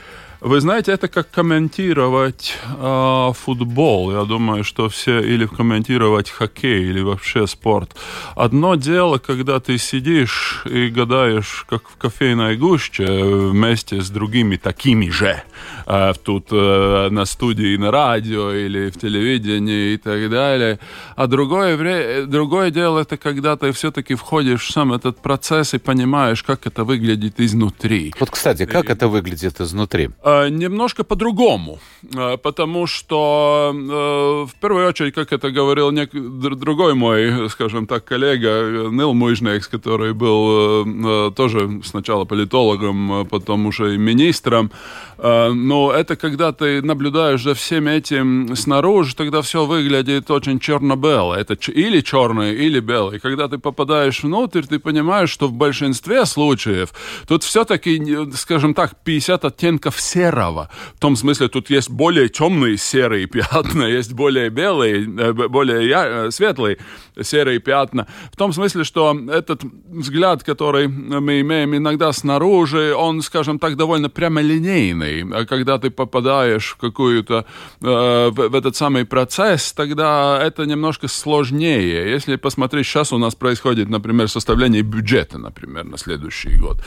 вы 0.44 0.60
знаете, 0.60 0.92
это 0.92 1.08
как 1.08 1.30
комментировать 1.30 2.58
э, 2.78 3.32
футбол. 3.34 4.12
Я 4.12 4.24
думаю, 4.24 4.62
что 4.62 4.90
все 4.90 5.20
или 5.20 5.46
комментировать 5.46 6.30
хоккей, 6.30 6.84
или 6.84 7.00
вообще 7.00 7.46
спорт. 7.46 7.96
Одно 8.36 8.74
дело, 8.74 9.16
когда 9.16 9.58
ты 9.58 9.78
сидишь 9.78 10.62
и 10.66 10.88
гадаешь, 10.88 11.64
как 11.68 11.88
в 11.88 11.96
кофейной 11.96 12.58
гуще, 12.58 13.06
вместе 13.06 14.02
с 14.02 14.10
другими 14.10 14.56
такими 14.56 15.08
же, 15.08 15.42
э, 15.86 16.12
тут 16.22 16.48
э, 16.50 17.08
на 17.10 17.24
студии, 17.24 17.78
на 17.78 17.90
радио 17.90 18.52
или 18.52 18.90
в 18.90 18.98
телевидении 18.98 19.94
и 19.94 19.96
так 19.96 20.28
далее. 20.28 20.78
А 21.16 21.26
другое, 21.26 21.78
вре- 21.78 22.26
другое 22.26 22.70
дело, 22.70 23.00
это 23.00 23.16
когда 23.16 23.56
ты 23.56 23.72
все-таки 23.72 24.14
входишь 24.14 24.66
в 24.66 24.72
сам 24.72 24.92
этот 24.92 25.22
процесс 25.22 25.72
и 25.72 25.78
понимаешь, 25.78 26.42
как 26.42 26.66
это 26.66 26.84
выглядит 26.84 27.40
изнутри. 27.40 28.12
Вот, 28.20 28.30
кстати, 28.30 28.66
как 28.66 28.90
и... 28.90 28.92
это 28.92 29.08
выглядит 29.08 29.58
изнутри? 29.58 30.10
Э, 30.22 30.33
немножко 30.50 31.04
по-другому, 31.04 31.78
э, 32.14 32.36
потому 32.36 32.86
что 32.86 33.72
э, 33.74 34.50
в 34.50 34.60
первую 34.60 34.88
очередь, 34.88 35.14
как 35.14 35.32
это 35.32 35.50
говорил 35.50 35.90
нек... 35.90 36.10
другой 36.12 36.94
мой, 36.94 37.48
скажем 37.50 37.86
так, 37.86 38.04
коллега 38.04 38.88
Нил 38.90 39.14
Муйжнекс, 39.14 39.68
который 39.68 40.12
был 40.12 41.32
тоже 41.32 41.80
сначала 41.84 42.24
политологом, 42.24 43.26
потом 43.26 43.66
уже 43.66 43.94
и 43.94 43.98
министром, 43.98 44.70
но 45.18 45.92
это 45.92 46.16
когда 46.16 46.52
ты 46.52 46.82
наблюдаешь 46.82 47.42
за 47.42 47.54
всем 47.54 47.88
этим 47.88 48.56
снаружи, 48.56 49.14
тогда 49.14 49.42
все 49.42 49.64
выглядит 49.64 50.30
очень 50.30 50.58
черно-бело. 50.58 51.34
Это 51.34 51.54
или 51.70 52.00
черное, 52.00 52.52
или 52.52 52.80
белое. 52.80 53.18
Когда 53.18 53.48
ты 53.48 53.58
попадаешь 53.58 54.22
внутрь, 54.22 54.62
ты 54.62 54.78
понимаешь, 54.78 55.30
что 55.30 55.48
в 55.48 55.52
большинстве 55.52 56.26
случаев 56.26 56.92
тут 57.26 57.42
все-таки, 57.42 58.00
скажем 58.34 58.74
так, 58.74 59.02
50 59.04 59.44
оттенков 59.44 60.00
серого 60.00 60.23
серого. 60.24 60.68
В 60.96 61.00
том 61.00 61.16
смысле, 61.16 61.48
тут 61.48 61.70
есть 61.70 61.90
более 61.90 62.28
темные 62.28 62.76
серые 62.76 63.26
пятна, 63.26 63.84
есть 63.98 64.12
более 64.12 64.50
белые, 64.50 65.04
э, 65.04 65.32
более 65.32 65.88
я, 65.88 66.06
э, 66.06 66.30
светлые 66.30 66.78
серые 67.22 67.58
пятна. 67.58 68.06
В 68.32 68.36
том 68.36 68.52
смысле, 68.52 68.84
что 68.84 69.16
этот 69.30 69.62
взгляд, 69.90 70.42
который 70.42 70.88
мы 70.88 71.40
имеем 71.40 71.76
иногда 71.76 72.12
снаружи, 72.12 72.94
он, 72.94 73.22
скажем 73.22 73.58
так, 73.58 73.76
довольно 73.76 74.08
прямолинейный. 74.08 75.22
А 75.32 75.44
когда 75.46 75.78
ты 75.78 75.90
попадаешь 75.90 76.72
в 76.72 76.76
какую-то, 76.76 77.44
э, 77.82 78.30
в, 78.30 78.48
в 78.48 78.54
этот 78.54 78.76
самый 78.76 79.04
процесс, 79.04 79.72
тогда 79.72 80.40
это 80.42 80.66
немножко 80.66 81.08
сложнее. 81.08 82.10
Если 82.10 82.36
посмотреть, 82.36 82.86
сейчас 82.86 83.12
у 83.12 83.18
нас 83.18 83.34
происходит, 83.34 83.88
например, 83.90 84.28
составление 84.28 84.82
бюджета, 84.82 85.38
например, 85.38 85.84
на 85.84 85.98
следующий 85.98 86.56
год. 86.56 86.78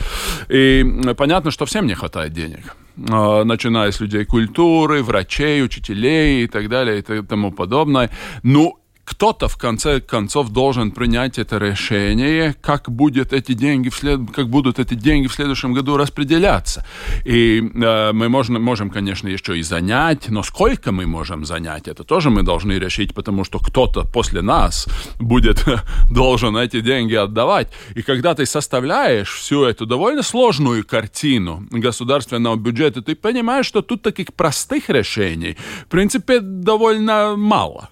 И 0.49 0.83
понятно, 1.17 1.51
что 1.51 1.65
всем 1.65 1.85
не 1.87 1.95
хватает 1.95 2.33
денег. 2.33 2.75
А, 3.09 3.43
начиная 3.43 3.91
с 3.91 3.99
людей 3.99 4.25
культуры, 4.25 5.03
врачей, 5.03 5.63
учителей 5.63 6.43
и 6.43 6.47
так 6.47 6.69
далее 6.69 6.99
и 6.99 7.21
тому 7.21 7.51
подобное. 7.51 8.09
Ну, 8.43 8.79
кто-то 9.07 9.47
в 9.47 9.57
конце 9.57 10.01
концов 10.01 10.49
должен 10.49 10.91
принять 10.91 11.39
это 11.39 11.57
решение, 11.57 12.53
как 12.61 12.91
будет 12.91 13.31
эти 13.31 13.53
деньги 13.53 13.87
вслед, 13.87 14.19
как 14.35 14.49
будут 14.49 14.79
эти 14.79 14.95
деньги 14.95 15.27
в 15.27 15.33
следующем 15.33 15.71
году 15.71 15.95
распределяться. 15.95 16.85
И 17.23 17.59
э, 17.59 18.11
мы 18.11 18.27
можем, 18.27 18.61
можем, 18.61 18.89
конечно, 18.89 19.29
еще 19.29 19.57
и 19.57 19.63
занять, 19.63 20.27
но 20.27 20.43
сколько 20.43 20.91
мы 20.91 21.07
можем 21.07 21.45
занять, 21.45 21.87
это 21.87 22.03
тоже 22.03 22.29
мы 22.29 22.43
должны 22.43 22.73
решить, 22.73 23.13
потому 23.13 23.45
что 23.45 23.59
кто-то 23.59 24.03
после 24.03 24.41
нас 24.41 24.87
будет 25.19 25.63
должен 26.11 26.57
эти 26.57 26.81
деньги 26.81 27.15
отдавать. 27.15 27.69
И 27.95 28.01
когда 28.01 28.35
ты 28.35 28.45
составляешь 28.45 29.29
всю 29.29 29.63
эту 29.63 29.85
довольно 29.85 30.21
сложную 30.21 30.85
картину 30.85 31.65
государственного 31.71 32.57
бюджета, 32.57 33.01
ты 33.01 33.15
понимаешь, 33.15 33.67
что 33.67 33.81
тут 33.81 34.01
таких 34.01 34.33
простых 34.33 34.89
решений, 34.89 35.55
в 35.85 35.89
принципе, 35.89 36.41
довольно 36.41 37.35
мало 37.37 37.89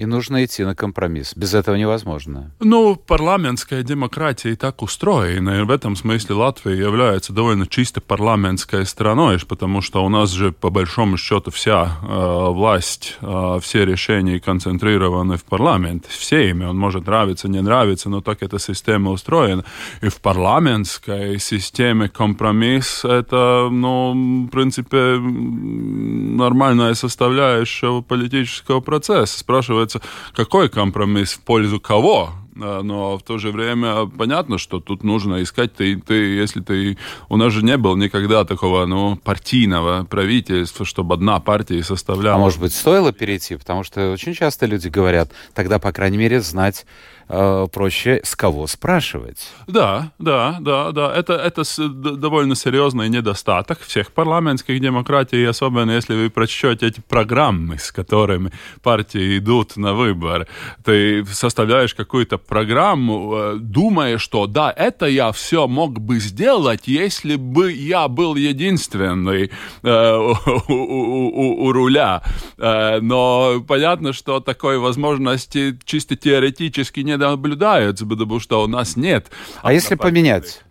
и 0.00 0.06
нужно 0.06 0.42
идти 0.42 0.64
на 0.64 0.74
компромисс. 0.74 1.34
Без 1.36 1.52
этого 1.52 1.76
невозможно. 1.76 2.52
Ну, 2.58 2.96
парламентская 2.96 3.82
демократия 3.82 4.52
и 4.52 4.56
так 4.56 4.80
устроена, 4.82 5.60
и 5.60 5.62
в 5.62 5.70
этом 5.70 5.94
смысле 5.94 6.36
Латвия 6.36 6.74
является 6.74 7.34
довольно 7.34 7.66
чисто 7.66 8.00
парламентской 8.00 8.86
страной, 8.86 9.38
потому 9.46 9.82
что 9.82 10.02
у 10.02 10.08
нас 10.08 10.30
же, 10.30 10.52
по 10.52 10.70
большому 10.70 11.18
счету, 11.18 11.50
вся 11.50 11.98
э, 12.02 12.50
власть, 12.50 13.18
э, 13.20 13.58
все 13.60 13.84
решения 13.84 14.40
концентрированы 14.40 15.36
в 15.36 15.44
парламенте, 15.44 16.08
все 16.08 16.48
ими. 16.48 16.64
Он 16.64 16.78
может 16.78 17.06
нравиться, 17.06 17.48
не 17.48 17.60
нравиться, 17.60 18.08
но 18.08 18.22
так 18.22 18.42
эта 18.42 18.58
система 18.58 19.10
устроена. 19.10 19.64
И 20.00 20.08
в 20.08 20.18
парламентской 20.22 21.38
системе 21.38 22.08
компромисс— 22.08 23.04
это, 23.04 23.68
ну, 23.70 24.46
в 24.46 24.48
принципе, 24.48 25.18
нормальная 25.18 26.94
составляющая 26.94 28.00
политического 28.00 28.80
процесса. 28.80 29.38
Спрашивается, 29.38 29.89
называется, 29.94 30.00
какой 30.34 30.68
компромисс 30.68 31.32
в 31.32 31.40
пользу 31.40 31.80
кого? 31.80 32.32
А, 32.60 32.82
но 32.82 33.18
в 33.18 33.22
то 33.22 33.38
же 33.38 33.50
время 33.50 34.06
понятно, 34.06 34.58
что 34.58 34.80
тут 34.80 35.02
нужно 35.04 35.42
искать, 35.42 35.74
ты, 35.74 35.96
ты, 35.96 36.14
если 36.14 36.60
ты... 36.60 36.98
У 37.28 37.36
нас 37.36 37.52
же 37.52 37.64
не 37.64 37.76
было 37.76 37.96
никогда 37.96 38.44
такого, 38.44 38.86
ну, 38.86 39.16
партийного 39.16 40.04
правительства, 40.04 40.84
чтобы 40.84 41.14
одна 41.14 41.40
партия 41.40 41.82
составляла. 41.82 42.36
А 42.36 42.38
может 42.38 42.60
быть, 42.60 42.74
стоило 42.74 43.12
перейти? 43.12 43.56
Потому 43.56 43.84
что 43.84 44.12
очень 44.12 44.34
часто 44.34 44.66
люди 44.66 44.88
говорят, 44.88 45.32
тогда, 45.54 45.78
по 45.78 45.92
крайней 45.92 46.18
мере, 46.18 46.40
знать 46.40 46.86
э, 47.30 47.66
проще 47.72 48.20
с 48.24 48.36
кого 48.36 48.66
спрашивать. 48.66 49.48
Да, 49.66 50.12
да, 50.18 50.56
да, 50.60 50.92
да. 50.92 51.14
Это, 51.14 51.34
это 51.34 51.62
довольно 51.88 52.54
серьезный 52.54 53.08
недостаток 53.08 53.80
всех 53.80 54.12
парламентских 54.12 54.80
демократий, 54.80 55.44
особенно 55.44 55.92
если 55.92 56.14
вы 56.14 56.30
прочтете 56.30 56.86
эти 56.88 57.00
программы, 57.00 57.78
с 57.78 57.92
которыми 57.92 58.50
партии 58.82 59.38
идут 59.38 59.76
на 59.76 59.94
выборы. 59.94 60.46
Ты 60.84 61.24
составляешь 61.26 61.94
какую-то 61.94 62.38
программу, 62.38 63.34
э, 63.36 63.56
думая, 63.58 64.18
что 64.18 64.46
да, 64.46 64.72
это 64.76 65.06
я 65.06 65.32
все 65.32 65.68
мог 65.68 66.00
бы 66.00 66.18
сделать, 66.18 66.82
если 66.86 67.36
бы 67.36 67.72
я 67.72 68.08
был 68.08 68.34
единственный 68.34 69.50
э, 69.82 70.16
у, 70.16 70.36
у, 70.68 70.74
у, 70.74 71.64
у 71.66 71.72
руля. 71.72 72.22
Э, 72.58 72.98
но 73.00 73.62
понятно, 73.66 74.12
что 74.12 74.40
такой 74.40 74.78
возможности 74.78 75.78
чисто 75.84 76.16
теоретически 76.16 77.00
не 77.00 77.16
наблюдается, 77.28 78.06
потому 78.06 78.40
что 78.40 78.62
у 78.62 78.66
нас 78.66 78.96
нет. 78.96 79.30
А 79.62 79.72
если 79.72 79.94
поменять? 79.94 80.62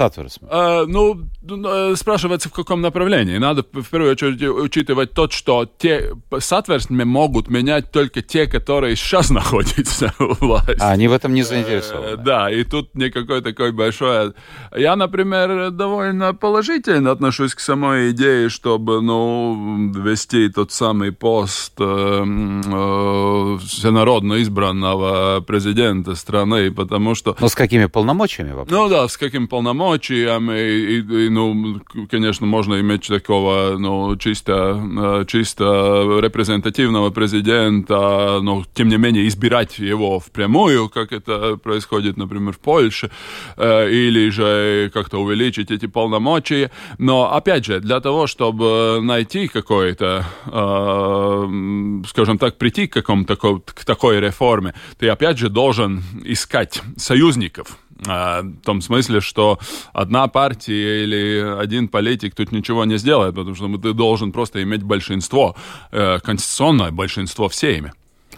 Сатворисм? 0.00 0.46
А, 0.48 0.86
ну, 0.86 1.28
ну, 1.42 1.94
спрашивается, 1.94 2.48
в 2.48 2.52
каком 2.52 2.80
направлении. 2.80 3.36
Надо 3.36 3.62
в 3.70 3.90
первую 3.90 4.12
очередь 4.12 4.42
учитывать 4.42 5.12
то, 5.12 5.28
что 5.28 5.68
те 5.78 6.14
сатверсми 6.38 7.04
могут 7.04 7.50
менять 7.50 7.92
только 7.92 8.22
те, 8.22 8.46
которые 8.46 8.96
сейчас 8.96 9.28
находятся 9.40 10.14
у 10.18 10.32
власти. 10.46 10.78
А 10.80 10.92
они 10.92 11.06
в 11.06 11.12
этом 11.12 11.34
не 11.34 11.42
заинтересованы. 11.42 12.16
Да, 12.16 12.50
и 12.50 12.64
тут 12.64 12.94
никакой 12.94 13.42
такой 13.42 13.72
большой... 13.72 14.32
Я, 14.74 14.96
например, 14.96 15.70
довольно 15.70 16.32
положительно 16.32 17.10
отношусь 17.10 17.54
к 17.54 17.60
самой 17.60 18.12
идее, 18.12 18.48
чтобы, 18.48 19.02
ну, 19.02 19.92
вести 19.92 20.48
тот 20.48 20.72
самый 20.72 21.12
пост 21.12 21.74
э, 21.78 21.84
э, 21.84 23.58
всенародно 23.66 24.40
избранного 24.40 25.40
президента 25.40 26.14
страны, 26.14 26.70
потому 26.70 27.14
что... 27.14 27.36
Но 27.38 27.48
с 27.48 27.54
какими 27.54 27.84
полномочиями? 27.84 28.52
Вопрос? 28.52 28.70
Ну 28.70 28.88
да, 28.88 29.06
с 29.06 29.18
какими 29.18 29.44
полномочиями 29.44 29.89
полномочиями, 29.90 30.60
и, 30.60 31.26
и, 31.26 31.28
ну, 31.28 31.80
конечно, 32.10 32.46
можно 32.46 32.80
иметь 32.80 33.08
такого, 33.08 33.76
ну, 33.78 34.16
чисто, 34.16 35.24
чисто 35.26 36.20
репрезентативного 36.20 37.10
президента, 37.10 38.40
но, 38.42 38.64
тем 38.74 38.88
не 38.88 38.96
менее, 38.96 39.26
избирать 39.26 39.78
его 39.78 40.20
впрямую, 40.20 40.88
как 40.88 41.12
это 41.12 41.56
происходит, 41.56 42.16
например, 42.16 42.52
в 42.52 42.58
Польше, 42.58 43.10
э, 43.56 43.90
или 43.90 44.30
же 44.30 44.90
как-то 44.92 45.18
увеличить 45.18 45.70
эти 45.70 45.86
полномочия. 45.86 46.70
Но, 46.98 47.32
опять 47.32 47.64
же, 47.64 47.80
для 47.80 48.00
того, 48.00 48.26
чтобы 48.26 49.00
найти 49.02 49.48
какое-то, 49.48 50.24
э, 50.46 52.02
скажем 52.08 52.38
так, 52.38 52.58
прийти 52.58 52.86
к, 52.86 52.92
какому-то, 52.92 53.36
к 53.36 53.84
такой 53.84 54.20
реформе, 54.20 54.74
ты, 54.98 55.08
опять 55.08 55.38
же, 55.38 55.48
должен 55.48 56.02
искать 56.24 56.82
союзников, 56.96 57.68
а, 57.68 57.89
в 58.04 58.52
том 58.64 58.80
смысле, 58.80 59.20
что 59.20 59.58
одна 59.92 60.28
партия 60.28 61.04
или 61.04 61.60
один 61.60 61.88
политик 61.88 62.34
тут 62.34 62.52
ничего 62.52 62.84
не 62.84 62.98
сделает, 62.98 63.34
потому 63.34 63.54
что 63.54 63.76
ты 63.78 63.92
должен 63.92 64.32
просто 64.32 64.62
иметь 64.62 64.82
большинство, 64.82 65.56
э, 65.92 66.18
конституционное 66.20 66.90
большинство 66.90 67.48
всеми. 67.48 67.92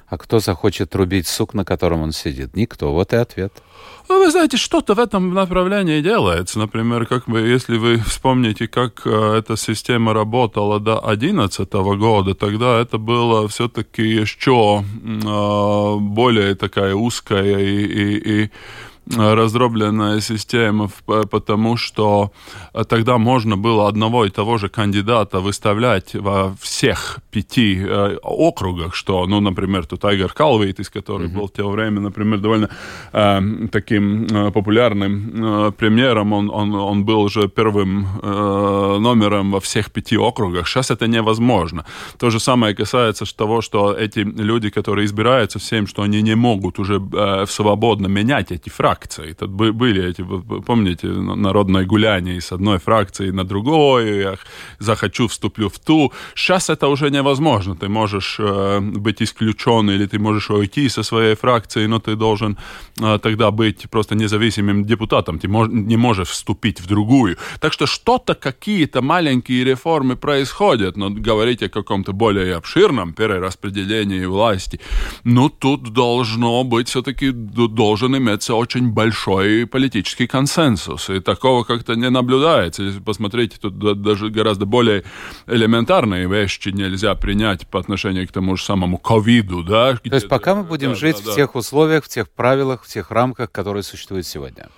А 0.08 0.18
кто 0.18 0.40
захочет 0.40 0.94
рубить 0.94 1.26
сук, 1.26 1.54
на 1.54 1.64
котором 1.64 2.02
он 2.02 2.12
сидит? 2.12 2.54
Никто. 2.54 2.92
Вот 2.92 3.14
и 3.14 3.16
ответ. 3.16 3.62
Ну, 4.08 4.18
вы 4.18 4.30
знаете, 4.30 4.58
что-то 4.58 4.94
в 4.94 4.98
этом 4.98 5.32
направлении 5.32 6.02
делается. 6.02 6.58
Например, 6.58 7.06
как 7.06 7.24
бы, 7.26 7.40
если 7.40 7.78
вы 7.78 7.96
вспомните, 7.96 8.68
как 8.68 9.06
э, 9.06 9.38
эта 9.38 9.56
система 9.56 10.12
работала 10.12 10.80
до 10.80 11.00
2011 11.00 11.72
года, 11.72 12.34
тогда 12.34 12.78
это 12.78 12.98
было 12.98 13.48
все-таки 13.48 14.02
еще 14.02 14.84
э, 14.84 15.96
более 15.98 16.56
такая 16.56 16.94
узкая 16.94 17.58
и, 17.58 17.84
и, 17.84 18.42
и 18.44 18.50
раздробленная 19.10 20.20
система, 20.20 20.88
потому 21.06 21.76
что 21.76 22.32
э, 22.72 22.84
тогда 22.84 23.18
можно 23.18 23.56
было 23.56 23.88
одного 23.88 24.24
и 24.24 24.30
того 24.30 24.58
же 24.58 24.68
кандидата 24.68 25.40
выставлять 25.40 26.14
во 26.14 26.54
всех 26.60 27.18
пяти 27.30 27.78
э, 27.78 28.16
округах, 28.22 28.94
что, 28.94 29.26
ну, 29.26 29.40
например, 29.40 29.86
тут 29.86 30.04
Айгар 30.04 30.32
Калвейтис, 30.32 30.88
который 30.88 31.26
mm-hmm. 31.26 31.34
был 31.34 31.46
в 31.46 31.50
то 31.50 31.68
время, 31.68 32.00
например, 32.00 32.38
довольно 32.38 32.68
э, 33.12 33.40
таким 33.70 34.26
э, 34.26 34.50
популярным 34.50 35.68
э, 35.68 35.72
премьером, 35.72 36.32
он, 36.32 36.50
он, 36.50 36.74
он 36.74 37.04
был 37.04 37.22
уже 37.22 37.48
первым 37.48 38.06
э, 38.22 38.98
номером 39.00 39.50
во 39.50 39.60
всех 39.60 39.90
пяти 39.90 40.16
округах. 40.16 40.68
Сейчас 40.68 40.90
это 40.90 41.06
невозможно. 41.06 41.84
То 42.18 42.30
же 42.30 42.40
самое 42.40 42.74
касается 42.74 43.24
того, 43.36 43.62
что 43.62 43.92
эти 43.92 44.20
люди, 44.20 44.70
которые 44.70 45.06
избираются 45.06 45.58
всем, 45.58 45.86
что 45.86 46.02
они 46.02 46.22
не 46.22 46.36
могут 46.36 46.78
уже 46.78 47.00
э, 47.12 47.46
свободно 47.48 48.08
менять 48.08 48.52
эти 48.52 48.68
фракции, 48.70 48.92
фракций. 49.02 49.34
Тут 49.34 49.50
были 49.50 50.10
эти, 50.10 50.24
помните, 50.66 51.06
народное 51.08 51.84
гуляние 51.84 52.40
с 52.40 52.52
одной 52.52 52.78
фракции 52.78 53.32
на 53.32 53.44
другую, 53.44 54.20
я 54.20 54.34
захочу, 54.78 55.26
вступлю 55.26 55.68
в 55.68 55.78
ту. 55.78 56.12
Сейчас 56.34 56.70
это 56.70 56.88
уже 56.88 57.10
невозможно. 57.10 57.74
Ты 57.74 57.88
можешь 57.88 58.40
э, 58.40 58.80
быть 58.80 59.22
исключен 59.22 59.90
или 59.90 60.06
ты 60.06 60.18
можешь 60.18 60.50
уйти 60.50 60.88
со 60.88 61.02
своей 61.02 61.34
фракции, 61.34 61.86
но 61.86 61.98
ты 61.98 62.16
должен 62.16 62.56
э, 63.00 63.18
тогда 63.18 63.50
быть 63.50 63.90
просто 63.90 64.14
независимым 64.14 64.84
депутатом. 64.84 65.38
Ты 65.38 65.48
не 65.48 65.96
можешь 65.96 66.28
вступить 66.28 66.80
в 66.80 66.86
другую. 66.86 67.36
Так 67.60 67.72
что 67.72 67.86
что-то, 67.86 68.34
какие-то 68.34 69.02
маленькие 69.02 69.64
реформы 69.64 70.16
происходят, 70.16 70.96
но 70.96 71.10
говорить 71.10 71.62
о 71.62 71.68
каком-то 71.68 72.12
более 72.12 72.56
обширном 72.56 73.12
перераспределении 73.12 74.26
власти, 74.26 74.80
ну, 75.24 75.48
тут 75.48 75.92
должно 75.92 76.64
быть 76.64 76.88
все-таки, 76.88 77.32
должен 77.32 78.16
иметься 78.16 78.54
очень 78.54 78.81
очень 78.82 78.92
большой 78.92 79.66
политический 79.66 80.26
консенсус, 80.26 81.10
и 81.10 81.20
такого 81.20 81.64
как-то 81.64 81.94
не 81.94 82.10
наблюдается. 82.10 82.82
Если 82.82 83.00
посмотреть, 83.00 83.60
тут 83.60 84.02
даже 84.02 84.30
гораздо 84.30 84.66
более 84.66 85.04
элементарные 85.46 86.28
вещи 86.28 86.70
нельзя 86.70 87.14
принять 87.14 87.66
по 87.66 87.78
отношению 87.78 88.26
к 88.28 88.32
тому 88.32 88.56
же 88.56 88.64
самому 88.64 88.98
ковиду, 88.98 89.62
да? 89.62 89.96
То 89.96 90.14
есть 90.14 90.28
пока 90.28 90.54
мы 90.54 90.64
будем 90.64 90.90
да, 90.90 90.94
жить 90.94 91.16
да, 91.16 91.22
в 91.22 91.26
да. 91.26 91.34
тех 91.34 91.54
условиях, 91.54 92.04
в 92.04 92.08
тех 92.08 92.30
правилах, 92.30 92.84
в 92.84 92.88
тех 92.88 93.10
рамках, 93.10 93.50
которые 93.52 93.82
существуют 93.82 94.26
сегодня? 94.26 94.68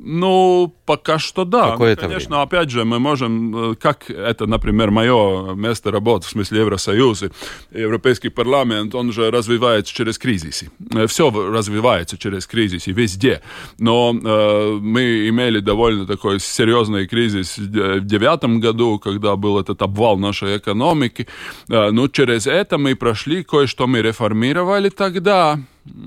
Ну, 0.00 0.72
пока 0.86 1.18
что 1.18 1.44
да. 1.44 1.72
Какое-то 1.72 2.02
ну, 2.02 2.08
конечно, 2.08 2.36
время. 2.36 2.42
опять 2.42 2.70
же, 2.70 2.84
мы 2.84 3.00
можем, 3.00 3.72
э, 3.72 3.74
как 3.74 4.08
это, 4.10 4.46
например, 4.46 4.92
мое 4.92 5.54
место 5.54 5.90
работы, 5.90 6.26
в 6.26 6.30
смысле 6.30 6.60
Евросоюз, 6.60 7.24
Европейский 7.72 8.28
парламент, 8.28 8.94
он 8.94 9.12
же 9.12 9.30
развивается 9.30 9.92
через 9.92 10.16
кризисы. 10.18 10.70
Э, 10.94 11.08
Все 11.08 11.30
развивается 11.30 12.16
через 12.16 12.46
кризисы, 12.46 12.92
везде. 12.92 13.42
Но 13.78 14.14
э, 14.14 14.78
мы 14.80 15.28
имели 15.28 15.58
довольно 15.58 16.06
такой 16.06 16.38
серьезный 16.38 17.08
кризис 17.08 17.58
в 17.58 18.00
девятом 18.00 18.60
году, 18.60 19.00
когда 19.00 19.34
был 19.34 19.58
этот 19.58 19.82
обвал 19.82 20.16
нашей 20.16 20.58
экономики. 20.58 21.26
Э, 21.68 21.90
ну, 21.90 22.08
через 22.08 22.46
это 22.46 22.78
мы 22.78 22.94
прошли, 22.94 23.42
кое-что 23.42 23.88
мы 23.88 24.00
реформировали 24.00 24.90
тогда. 24.90 25.58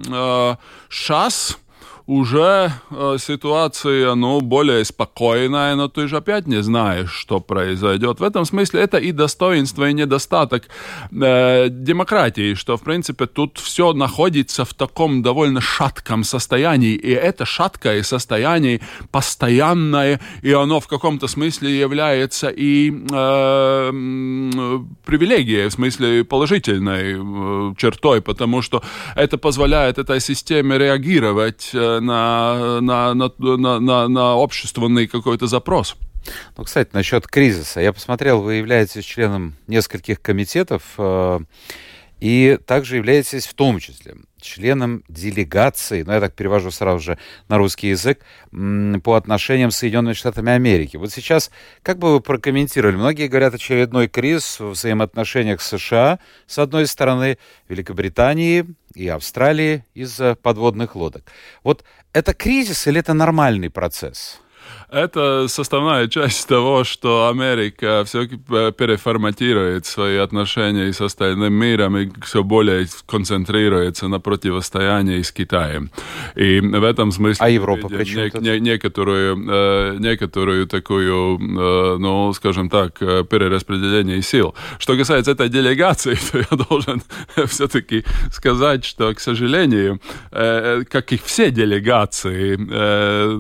Э, 0.07 0.55
сейчас 0.89 1.57
уже 2.07 2.71
э, 2.89 3.17
ситуация, 3.19 4.15
ну, 4.15 4.41
более 4.41 4.83
спокойная, 4.85 5.75
но 5.75 5.87
ты 5.87 6.07
же 6.07 6.17
опять 6.17 6.47
не 6.47 6.61
знаешь, 6.63 7.11
что 7.11 7.39
произойдет. 7.39 8.19
В 8.19 8.23
этом 8.23 8.45
смысле 8.45 8.81
это 8.81 8.97
и 8.97 9.11
достоинство, 9.11 9.89
и 9.89 9.93
недостаток 9.93 10.63
э, 11.11 11.69
демократии, 11.69 12.55
что, 12.55 12.77
в 12.77 12.81
принципе, 12.81 13.25
тут 13.27 13.57
все 13.57 13.93
находится 13.93 14.65
в 14.65 14.73
таком 14.73 15.21
довольно 15.21 15.61
шатком 15.61 16.23
состоянии, 16.23 16.93
и 16.93 17.11
это 17.11 17.45
шаткое 17.45 18.03
состояние 18.03 18.81
постоянное, 19.11 20.19
и 20.41 20.51
оно 20.51 20.79
в 20.79 20.87
каком-то 20.87 21.27
смысле 21.27 21.79
является 21.79 22.49
и 22.49 22.91
э, 22.91 23.91
привилегией, 25.05 25.67
в 25.67 25.71
смысле 25.71 26.23
положительной 26.23 27.15
э, 27.15 27.75
чертой, 27.77 28.21
потому 28.21 28.61
что 28.61 28.83
это 29.15 29.37
позволяет 29.37 29.97
этой 29.97 30.19
системе 30.19 30.77
реагировать 30.77 31.69
э, 31.73 31.99
на, 32.01 32.81
на, 32.81 33.13
на, 33.13 33.31
на, 33.37 33.79
на, 33.79 34.07
на 34.07 34.43
общественный 34.43 35.07
какой-то 35.07 35.47
запрос. 35.47 35.95
Ну, 36.57 36.63
кстати, 36.63 36.89
насчет 36.93 37.27
кризиса. 37.27 37.79
Я 37.81 37.93
посмотрел, 37.93 38.41
вы 38.41 38.55
являетесь 38.55 39.03
членом 39.03 39.55
нескольких 39.67 40.21
комитетов 40.21 40.83
э, 40.97 41.39
и 42.21 42.57
также 42.65 42.97
являетесь 42.97 43.47
в 43.47 43.53
том 43.53 43.79
числе 43.79 44.15
членом 44.41 45.03
делегации, 45.07 46.03
ну, 46.03 46.13
я 46.13 46.19
так 46.19 46.33
перевожу 46.33 46.71
сразу 46.71 46.99
же 46.99 47.17
на 47.47 47.57
русский 47.57 47.89
язык, 47.89 48.21
по 48.51 49.15
отношениям 49.15 49.71
с 49.71 49.77
Соединенными 49.77 50.13
Штатами 50.13 50.51
Америки. 50.51 50.97
Вот 50.97 51.11
сейчас, 51.11 51.51
как 51.83 51.99
бы 51.99 52.13
вы 52.13 52.21
прокомментировали, 52.21 52.95
многие 52.95 53.27
говорят 53.27 53.53
очередной 53.53 54.07
кризис 54.07 54.59
в 54.59 54.69
взаимоотношениях 54.71 55.61
США, 55.61 56.19
с 56.47 56.59
одной 56.59 56.87
стороны, 56.87 57.37
Великобритании 57.69 58.65
и 58.93 59.07
Австралии 59.07 59.85
из-за 59.93 60.35
подводных 60.35 60.95
лодок. 60.95 61.23
Вот 61.63 61.83
это 62.13 62.33
кризис 62.33 62.87
или 62.87 62.99
это 62.99 63.13
нормальный 63.13 63.69
процесс? 63.69 64.40
Это 64.91 65.47
составная 65.47 66.07
часть 66.07 66.47
того, 66.47 66.83
что 66.83 67.29
Америка 67.29 68.03
все-таки 68.05 68.35
переформатирует 68.35 69.85
свои 69.85 70.17
отношения 70.17 70.91
с 70.91 70.99
остальным 70.99 71.53
миром 71.53 71.97
и 71.97 72.09
все 72.23 72.43
более 72.43 72.87
концентрируется 73.05 74.09
на 74.09 74.19
противостоянии 74.19 75.21
с 75.21 75.31
Китаем. 75.31 75.91
И 76.35 76.59
в 76.59 76.83
этом 76.83 77.11
смысле... 77.11 77.45
А 77.45 77.49
Европа 77.49 77.87
не, 77.87 78.39
не, 78.41 78.59
некоторую, 78.59 79.37
э, 79.49 79.97
некоторую 79.99 80.67
такую, 80.67 81.37
э, 81.39 81.97
ну, 81.97 82.33
скажем 82.33 82.69
так, 82.69 83.01
э, 83.01 83.23
перераспределение 83.23 84.21
сил. 84.21 84.53
Что 84.77 84.97
касается 84.97 85.31
этой 85.31 85.47
делегации, 85.47 86.17
то 86.31 86.37
я 86.39 86.65
должен 86.67 87.01
все-таки 87.47 88.03
сказать, 88.29 88.83
что, 88.83 89.13
к 89.13 89.21
сожалению, 89.21 90.01
как 90.31 91.13
и 91.13 91.17
все 91.23 91.51
делегации, 91.51 92.55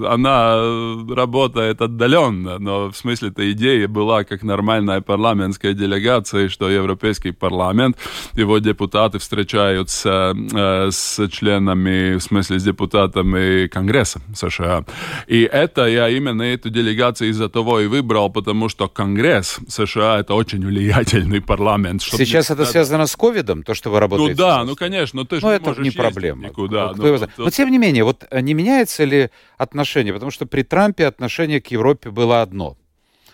она 0.05 1.15
работает 1.15 1.40
работает 1.41 1.81
отдаленно, 1.81 2.59
но 2.59 2.91
в 2.91 2.95
смысле 2.95 3.29
эта 3.29 3.51
идея 3.51 3.87
была 3.87 4.23
как 4.23 4.43
нормальная 4.43 5.01
парламентская 5.01 5.73
делегация, 5.73 6.49
что 6.49 6.69
Европейский 6.69 7.31
парламент, 7.31 7.97
его 8.33 8.59
депутаты 8.59 9.17
встречаются 9.17 10.33
э, 10.35 10.91
с 10.91 11.27
членами, 11.29 12.17
в 12.17 12.21
смысле 12.21 12.59
с 12.59 12.63
депутатами 12.63 13.67
Конгресса 13.67 14.21
США. 14.35 14.85
И 15.27 15.41
это 15.41 15.87
я 15.87 16.09
именно 16.09 16.43
эту 16.43 16.69
делегацию 16.69 17.29
из-за 17.31 17.49
того 17.49 17.79
и 17.79 17.87
выбрал, 17.87 18.29
потому 18.29 18.69
что 18.69 18.87
Конгресс 18.87 19.59
США 19.67 20.19
это 20.19 20.35
очень 20.35 20.63
влиятельный 20.65 21.41
парламент. 21.41 22.03
Сейчас 22.03 22.51
это 22.51 22.65
связано 22.65 23.07
с 23.07 23.15
ковидом, 23.15 23.63
то, 23.63 23.73
что 23.73 23.89
вы 23.89 23.99
работаете? 23.99 24.33
Ну 24.33 24.37
да, 24.37 24.63
ну 24.63 24.75
конечно, 24.75 25.25
ты 25.25 25.37
же 25.37 25.45
но 25.45 25.49
не 25.49 25.55
это 25.55 25.69
можешь 25.69 25.83
не 25.83 25.91
проблема. 25.91 26.47
никуда. 26.47 26.87
Вот, 26.87 26.97
но, 26.97 27.17
но, 27.17 27.27
но 27.45 27.49
тем 27.49 27.71
не 27.71 27.79
менее, 27.79 28.03
вот 28.03 28.25
э, 28.29 28.41
не 28.41 28.53
меняется 28.53 29.05
ли 29.05 29.29
отношение? 29.57 30.13
Потому 30.13 30.31
что 30.31 30.45
при 30.45 30.63
Трампе 30.63 31.07
отношение 31.07 31.30
отношение 31.31 31.61
к 31.61 31.67
Европе 31.67 32.11
было 32.11 32.41
одно. 32.41 32.75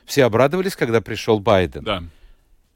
Все 0.05 0.25
обрадовались, 0.25 0.75
когда 0.75 1.01
пришел 1.01 1.39
Байден. 1.39 1.83
Да. 1.83 2.03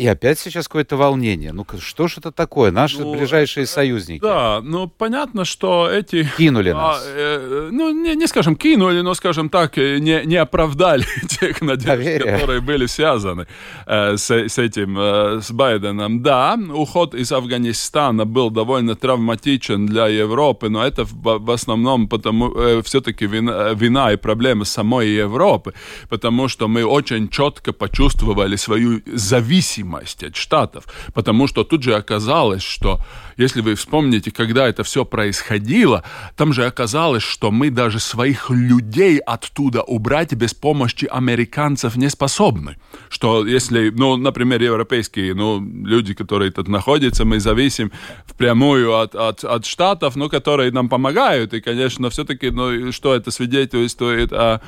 И 0.02 0.08
опять 0.08 0.40
сейчас 0.40 0.68
какое-то 0.68 0.98
волнение. 0.98 1.54
Ну 1.54 1.64
что 1.80 2.08
ж 2.08 2.18
это 2.18 2.32
такое? 2.32 2.72
Наши 2.72 3.02
ну, 3.02 3.16
ближайшие 3.16 3.68
союзники. 3.68 4.20
Да, 4.20 4.60
ну 4.64 4.88
понятно, 4.88 5.46
что 5.46 5.92
эти... 5.92 6.28
Кинули 6.38 6.70
а, 6.70 6.74
нас. 6.74 7.04
э, 7.06 7.70
ну 7.72 7.92
не, 7.92 8.16
не 8.16 8.26
скажем 8.26 8.56
кинули, 8.56 9.02
но 9.02 9.14
скажем 9.14 9.50
так, 9.50 9.78
э, 9.78 10.00
не, 10.00 10.26
не 10.26 10.38
оправдали 10.38 11.06
тех 11.40 11.62
надежд, 11.62 11.86
Доверие. 11.86 12.34
которые 12.34 12.62
были 12.62 12.88
связаны 12.88 13.46
э, 13.86 14.18
с, 14.18 14.32
с 14.32 14.58
этим, 14.58 14.98
э, 14.98 15.40
с 15.40 15.52
Байденом. 15.52 16.24
Да, 16.24 16.58
уход 16.74 17.14
из 17.14 17.32
Афганистана 17.32 18.26
был 18.26 18.50
довольно 18.50 18.96
травматичен 18.96 19.86
для 19.86 20.08
Европы, 20.08 20.70
но 20.70 20.84
это 20.84 21.04
в, 21.04 21.38
в 21.38 21.52
основном 21.52 22.08
потому 22.08 22.52
э, 22.56 22.82
все-таки 22.84 23.28
вина, 23.28 23.74
вина 23.76 24.12
и 24.14 24.16
проблема 24.16 24.66
самой 24.66 25.10
Европы, 25.10 25.76
потому 26.10 26.48
что 26.48 26.68
мы 26.68 26.84
очень 26.86 27.30
четко 27.30 27.72
почувствовали 27.72 28.56
свою 28.56 29.04
зависимость 29.06 29.91
зависимость 29.92 30.24
от 30.24 30.36
Штатов, 30.36 30.86
потому 31.14 31.48
что 31.48 31.64
тут 31.64 31.84
же 31.84 31.96
оказалось, 31.96 32.64
что, 32.64 33.00
если 33.38 33.62
вы 33.62 33.76
вспомните, 33.76 34.32
когда 34.32 34.68
это 34.68 34.84
все 34.84 35.06
происходило, 35.06 36.04
там 36.36 36.54
же 36.54 36.66
оказалось, 36.66 37.24
что 37.24 37.52
мы 37.52 37.70
даже 37.70 38.00
своих 38.00 38.50
людей 38.50 39.20
оттуда 39.20 39.82
убрать 39.82 40.34
без 40.34 40.54
помощи 40.54 41.06
американцев 41.06 41.98
не 41.98 42.10
способны. 42.10 42.78
Что 43.10 43.46
если, 43.46 43.90
ну, 43.90 44.18
например, 44.18 44.62
европейские 44.62 45.34
ну, 45.34 45.62
люди, 45.62 46.14
которые 46.14 46.52
тут 46.52 46.68
находятся, 46.68 47.26
мы 47.26 47.40
зависим 47.40 47.92
впрямую 48.26 48.94
от, 48.94 49.16
от, 49.16 49.44
от 49.44 49.66
Штатов, 49.66 50.16
ну, 50.16 50.30
которые 50.30 50.72
нам 50.72 50.90
помогают, 50.90 51.54
и, 51.54 51.62
конечно, 51.62 52.10
все-таки, 52.10 52.52
ну, 52.52 52.92
что 52.92 53.14
это 53.16 53.32
свидетельствует 53.32 54.34
о 54.34 54.60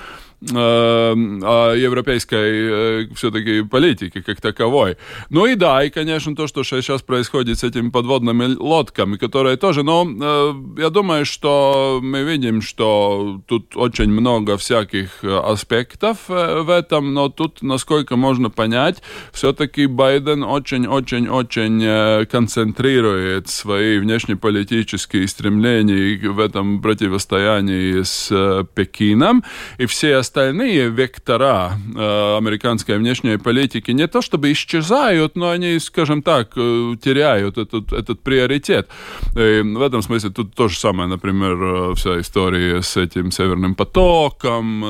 о 0.52 1.74
европейской 1.74 3.04
э, 3.04 3.08
все-таки 3.16 3.62
политике 3.62 4.22
как 4.22 4.42
таковой. 4.42 4.98
Ну 5.30 5.46
и 5.46 5.56
да, 5.56 5.84
и, 5.84 5.90
конечно, 5.90 6.36
то, 6.36 6.48
что 6.48 6.64
сейчас 6.64 7.02
происходит 7.02 7.60
с 7.60 7.64
этими 7.64 7.90
подводными 7.90 8.56
лодками, 8.56 9.18
которые 9.18 9.58
тоже, 9.58 9.84
но 9.84 10.06
э, 10.06 10.82
я 10.82 10.90
думаю, 10.90 11.26
что 11.26 12.00
мы 12.02 12.24
видим, 12.24 12.62
что 12.62 13.42
тут 13.48 13.78
очень 13.78 14.10
много 14.10 14.58
всяких 14.58 15.24
аспектов 15.24 16.18
в 16.28 16.70
этом, 16.70 17.14
но 17.14 17.30
тут, 17.30 17.62
насколько 17.62 18.16
можно 18.16 18.50
понять, 18.50 19.02
все-таки 19.32 19.86
Байден 19.86 20.44
очень-очень-очень 20.44 22.26
концентрирует 22.28 23.48
свои 23.48 23.98
внешнеполитические 24.00 25.28
стремления 25.28 26.30
в 26.30 26.40
этом 26.40 26.82
противостоянии 26.82 28.02
с 28.02 28.66
Пекином, 28.74 29.44
и 29.78 29.86
все 29.86 30.16
остальные 30.16 30.33
остальные 30.34 30.90
вектора 30.90 31.74
э, 31.96 32.38
американской 32.38 32.98
внешней 32.98 33.38
политики 33.38 33.92
не 33.92 34.08
то 34.08 34.20
чтобы 34.24 34.52
исчезают, 34.52 35.36
но 35.36 35.52
они, 35.52 35.78
скажем 35.78 36.24
так, 36.24 36.54
э, 36.56 36.96
теряют 37.04 37.60
этот, 37.60 37.94
этот 37.94 38.20
приоритет. 38.22 38.90
И 39.36 39.62
в 39.62 39.82
этом 39.82 40.02
смысле 40.02 40.32
тут 40.32 40.56
то 40.56 40.70
же 40.70 40.80
самое, 40.80 41.08
например, 41.08 41.54
э, 41.62 41.94
вся 41.96 42.20
история 42.20 42.82
с 42.82 42.98
этим 42.98 43.32
Северным 43.32 43.76
потоком, 43.76 44.82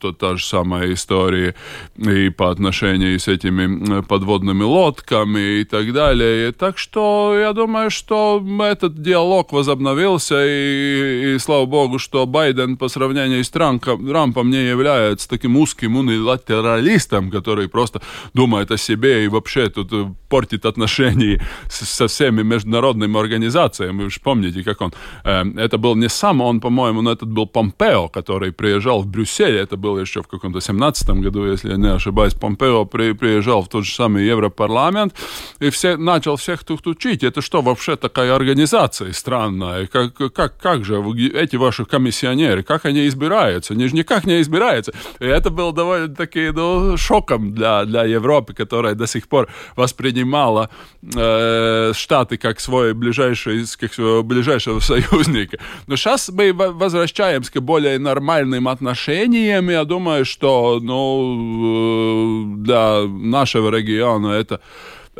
то 0.00 0.12
та 0.18 0.36
же 0.36 0.44
самая 0.44 0.92
история 0.92 1.54
и 1.96 2.30
по 2.30 2.50
отношению 2.50 3.18
с 3.20 3.28
этими 3.28 4.02
подводными 4.02 4.64
лодками 4.64 5.60
и 5.60 5.64
так 5.64 5.92
далее. 5.92 6.52
Так 6.52 6.78
что 6.78 7.36
я 7.38 7.52
думаю, 7.52 7.90
что 7.90 8.42
этот 8.60 9.00
диалог 9.02 9.52
возобновился, 9.52 10.44
и, 10.44 11.34
и 11.34 11.38
слава 11.38 11.66
богу, 11.66 11.98
что 11.98 12.26
Байден 12.26 12.76
по 12.76 12.88
сравнению 12.88 13.44
с 13.44 13.50
Трампом, 13.50 14.06
Трампом 14.06 14.50
не 14.50 14.64
является 14.64 14.79
является 14.80 15.28
таким 15.28 15.56
узким 15.56 15.96
унилатералистом, 15.96 17.30
который 17.30 17.68
просто 17.68 18.00
думает 18.34 18.70
о 18.70 18.76
себе 18.76 19.24
и 19.24 19.28
вообще 19.28 19.68
тут 19.68 19.92
э, 19.92 20.06
портит 20.28 20.64
отношения 20.64 21.42
со 21.68 22.06
всеми 22.06 22.42
международными 22.42 23.18
организациями. 23.18 24.04
Вы 24.04 24.10
же 24.10 24.20
помните, 24.20 24.62
как 24.62 24.80
он... 24.80 24.92
Э, 25.24 25.44
это 25.56 25.78
был 25.78 25.96
не 25.96 26.08
сам 26.08 26.40
он, 26.40 26.60
по-моему, 26.60 27.02
но 27.02 27.12
этот 27.12 27.28
был 27.28 27.46
Помпео, 27.46 28.08
который 28.08 28.52
приезжал 28.52 29.02
в 29.02 29.06
Брюссель. 29.06 29.56
Это 29.56 29.76
было 29.76 29.98
еще 29.98 30.22
в 30.22 30.28
каком-то 30.28 30.60
17 30.60 31.10
году, 31.10 31.44
если 31.44 31.70
я 31.70 31.76
не 31.76 31.92
ошибаюсь. 31.92 32.34
Помпео 32.34 32.84
при, 32.84 33.12
приезжал 33.12 33.62
в 33.62 33.68
тот 33.68 33.84
же 33.84 33.94
самый 33.94 34.26
Европарламент 34.26 35.14
и 35.60 35.70
все, 35.70 35.96
начал 35.96 36.36
всех 36.36 36.64
тут 36.64 36.86
учить. 36.86 37.22
Это 37.22 37.42
что 37.42 37.62
вообще 37.62 37.96
такая 37.96 38.34
организация 38.34 39.12
странная? 39.12 39.86
Как, 39.86 40.14
как, 40.14 40.56
как 40.58 40.84
же 40.84 41.02
эти 41.34 41.56
ваши 41.56 41.84
комиссионеры, 41.84 42.62
как 42.62 42.86
они 42.86 43.06
избираются? 43.06 43.74
Они 43.74 43.86
же 43.86 43.94
никак 43.94 44.24
не 44.24 44.40
избираются 44.40 44.69
нравится. 44.70 44.92
И 45.20 45.24
это 45.24 45.50
было 45.50 45.72
довольно-таки 45.72 46.50
ну, 46.54 46.96
шоком 46.96 47.54
для, 47.54 47.84
для 47.84 48.04
Европы, 48.04 48.54
которая 48.54 48.94
до 48.94 49.06
сих 49.06 49.28
пор 49.28 49.48
воспринимала 49.76 50.70
э, 51.14 51.92
Штаты 51.94 52.36
как 52.36 52.60
свой 52.60 52.94
ближайший, 52.94 53.64
как 53.78 53.94
своего 53.94 54.22
ближайшего 54.22 54.80
союзника. 54.80 55.58
Но 55.86 55.96
сейчас 55.96 56.28
мы 56.28 56.52
возвращаемся 56.52 57.52
к 57.52 57.60
более 57.60 57.98
нормальным 57.98 58.68
отношениям. 58.68 59.70
Я 59.70 59.84
думаю, 59.84 60.24
что 60.24 60.80
ну, 60.82 62.54
э, 62.54 62.64
для 62.64 63.02
нашего 63.06 63.70
региона 63.70 64.28
это 64.32 64.60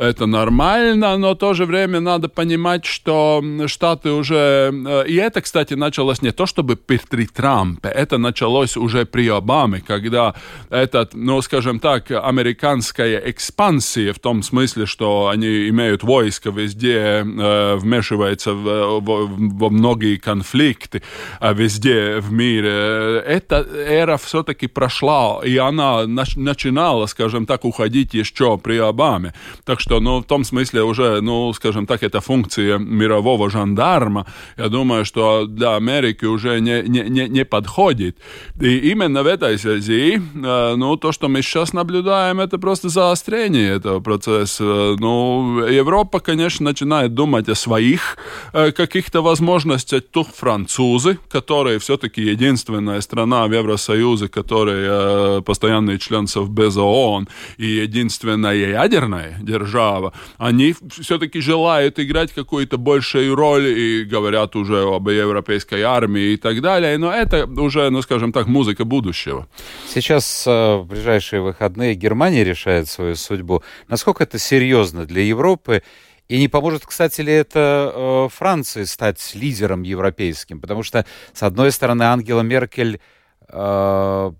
это 0.01 0.25
нормально, 0.25 1.17
но 1.17 1.33
в 1.33 1.37
то 1.37 1.53
же 1.53 1.65
время 1.65 1.99
надо 1.99 2.27
понимать, 2.27 2.85
что 2.85 3.43
Штаты 3.67 4.11
уже... 4.11 4.73
Э, 4.87 5.05
и 5.07 5.15
это, 5.15 5.41
кстати, 5.41 5.75
началось 5.75 6.21
не 6.21 6.31
то 6.31 6.45
чтобы 6.45 6.75
при 6.75 7.25
Трампе, 7.27 7.89
это 7.89 8.17
началось 8.17 8.77
уже 8.77 9.05
при 9.05 9.27
Обаме, 9.27 9.81
когда 9.85 10.33
этот, 10.69 11.13
ну, 11.13 11.41
скажем 11.41 11.79
так, 11.79 12.09
американская 12.11 13.21
экспансия 13.25 14.11
в 14.13 14.19
том 14.19 14.41
смысле, 14.43 14.85
что 14.85 15.27
они 15.27 15.69
имеют 15.69 16.03
войско 16.03 16.49
везде, 16.49 17.23
э, 17.23 17.75
вмешиваются 17.75 18.53
в, 18.53 18.99
во 19.01 19.69
многие 19.69 20.17
конфликты 20.17 21.03
э, 21.39 21.53
везде 21.53 22.19
в 22.19 22.31
мире, 22.31 22.71
э, 22.71 23.23
эта 23.27 23.67
эра 23.87 24.17
все-таки 24.17 24.67
прошла, 24.67 25.41
и 25.45 25.57
она 25.57 26.07
нач, 26.07 26.35
начинала, 26.35 27.05
скажем 27.05 27.45
так, 27.45 27.65
уходить 27.65 28.15
еще 28.15 28.57
при 28.57 28.77
Обаме. 28.77 29.33
Так 29.63 29.79
что, 29.79 29.90
ну, 29.99 30.19
в 30.19 30.25
том 30.25 30.43
смысле 30.43 30.83
уже, 30.83 31.21
ну, 31.21 31.53
скажем 31.53 31.85
так, 31.85 32.03
это 32.03 32.21
функция 32.21 32.77
мирового 32.77 33.49
жандарма, 33.49 34.25
я 34.57 34.69
думаю, 34.69 35.05
что 35.05 35.45
для 35.45 35.75
Америки 35.75 36.25
уже 36.25 36.59
не, 36.61 36.81
не, 36.87 37.09
не, 37.09 37.29
не 37.29 37.45
подходит. 37.45 38.17
И 38.61 38.91
именно 38.91 39.23
в 39.23 39.27
этой 39.27 39.57
связи, 39.57 40.15
э, 40.15 40.75
ну, 40.75 40.97
то, 40.97 41.11
что 41.11 41.27
мы 41.27 41.41
сейчас 41.41 41.73
наблюдаем, 41.73 42.39
это 42.39 42.57
просто 42.57 42.89
заострение 42.89 43.77
этого 43.77 43.99
процесса. 43.99 44.95
Ну, 44.99 45.65
Европа, 45.67 46.19
конечно, 46.19 46.65
начинает 46.65 47.13
думать 47.13 47.49
о 47.49 47.55
своих 47.55 48.17
э, 48.53 48.71
каких-то 48.71 49.21
возможностях. 49.21 50.03
Тут 50.11 50.27
французы, 50.27 51.17
которые 51.29 51.79
все-таки 51.79 52.21
единственная 52.21 53.01
страна 53.01 53.47
в 53.47 53.53
Евросоюзе, 53.53 54.27
которая 54.27 55.37
э, 55.37 55.41
постоянный 55.41 55.97
член 55.97 56.27
Совбеза 56.27 56.81
ООН 56.81 57.27
и 57.57 57.65
единственная 57.65 58.55
ядерная 58.55 59.37
держава, 59.41 59.70
держава, 59.71 60.13
они 60.37 60.75
все-таки 61.01 61.39
желают 61.39 61.99
играть 61.99 62.31
какую-то 62.33 62.77
большую 62.77 63.35
роль 63.35 63.67
и 63.67 64.03
говорят 64.03 64.55
уже 64.55 64.83
об 64.83 65.07
европейской 65.09 65.81
армии 65.81 66.33
и 66.33 66.37
так 66.37 66.61
далее, 66.61 66.97
но 66.97 67.11
это 67.11 67.45
уже, 67.45 67.89
ну, 67.89 68.01
скажем 68.01 68.31
так, 68.31 68.47
музыка 68.47 68.85
будущего. 68.85 69.47
Сейчас 69.87 70.45
э, 70.47 70.75
в 70.75 70.85
ближайшие 70.85 71.41
выходные 71.41 71.95
Германия 71.95 72.43
решает 72.43 72.89
свою 72.89 73.15
судьбу. 73.15 73.63
Насколько 73.87 74.23
это 74.23 74.39
серьезно 74.39 75.05
для 75.05 75.21
Европы? 75.21 75.83
И 76.27 76.39
не 76.39 76.47
поможет, 76.47 76.85
кстати 76.85 77.21
ли, 77.21 77.33
это 77.33 77.91
э, 77.93 78.29
Франции 78.33 78.85
стать 78.85 79.35
лидером 79.35 79.83
европейским? 79.83 80.61
Потому 80.61 80.83
что, 80.83 81.05
с 81.33 81.43
одной 81.43 81.71
стороны, 81.71 82.03
Ангела 82.03 82.41
Меркель 82.41 82.99
э, 83.47 84.31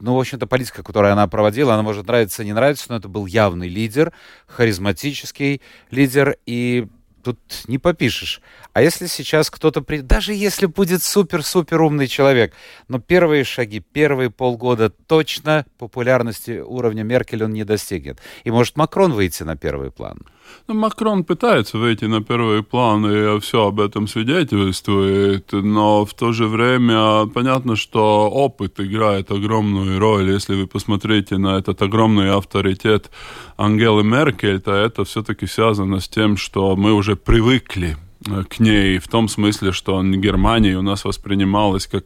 ну, 0.00 0.14
в 0.14 0.20
общем-то, 0.20 0.46
политика, 0.46 0.82
которую 0.82 1.12
она 1.12 1.26
проводила, 1.26 1.74
она 1.74 1.82
может 1.82 2.06
нравиться, 2.06 2.44
не 2.44 2.52
нравиться, 2.52 2.86
но 2.88 2.96
это 2.96 3.08
был 3.08 3.26
явный 3.26 3.68
лидер, 3.68 4.12
харизматический 4.46 5.60
лидер, 5.90 6.36
и 6.46 6.86
тут 7.22 7.38
не 7.66 7.78
попишешь. 7.78 8.40
А 8.72 8.82
если 8.82 9.06
сейчас 9.06 9.50
кто-то, 9.50 9.82
при... 9.82 9.98
даже 9.98 10.32
если 10.32 10.66
будет 10.66 11.02
супер-супер 11.02 11.80
умный 11.82 12.06
человек, 12.06 12.54
но 12.86 13.00
первые 13.00 13.44
шаги, 13.44 13.80
первые 13.80 14.30
полгода 14.30 14.90
точно 14.90 15.66
популярности 15.78 16.60
уровня 16.60 17.02
Меркель 17.02 17.44
он 17.44 17.52
не 17.52 17.64
достигнет. 17.64 18.18
И 18.44 18.50
может 18.50 18.76
Макрон 18.76 19.12
выйти 19.12 19.42
на 19.42 19.56
первый 19.56 19.90
план? 19.90 20.20
Ну, 20.66 20.74
Макрон 20.74 21.24
пытается 21.24 21.78
выйти 21.78 22.04
на 22.04 22.22
первый 22.22 22.62
план, 22.62 23.06
и 23.06 23.40
все 23.40 23.68
об 23.68 23.80
этом 23.80 24.06
свидетельствует, 24.06 25.52
но 25.52 26.04
в 26.04 26.14
то 26.14 26.32
же 26.32 26.46
время 26.46 27.26
понятно, 27.26 27.76
что 27.76 28.28
опыт 28.30 28.78
играет 28.80 29.30
огромную 29.30 29.98
роль. 29.98 30.30
Если 30.30 30.54
вы 30.54 30.66
посмотрите 30.66 31.38
на 31.38 31.58
этот 31.58 31.80
огромный 31.82 32.30
авторитет 32.30 33.10
Ангелы 33.56 34.04
Меркель, 34.04 34.60
то 34.60 34.72
это 34.72 35.04
все-таки 35.04 35.46
связано 35.46 36.00
с 36.00 36.08
тем, 36.08 36.36
что 36.36 36.76
мы 36.76 36.92
уже 36.92 37.16
привыкли 37.16 37.96
э, 38.26 38.44
к 38.44 38.60
ней 38.60 38.98
в 38.98 39.08
том 39.08 39.28
смысле, 39.28 39.72
что 39.72 40.02
Германия 40.02 40.76
у 40.76 40.82
нас 40.82 41.04
воспринималась 41.04 41.86
как 41.86 42.04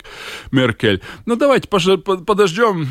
Меркель. 0.50 1.02
Ну 1.26 1.36
давайте 1.36 1.68
подождем 1.68 2.86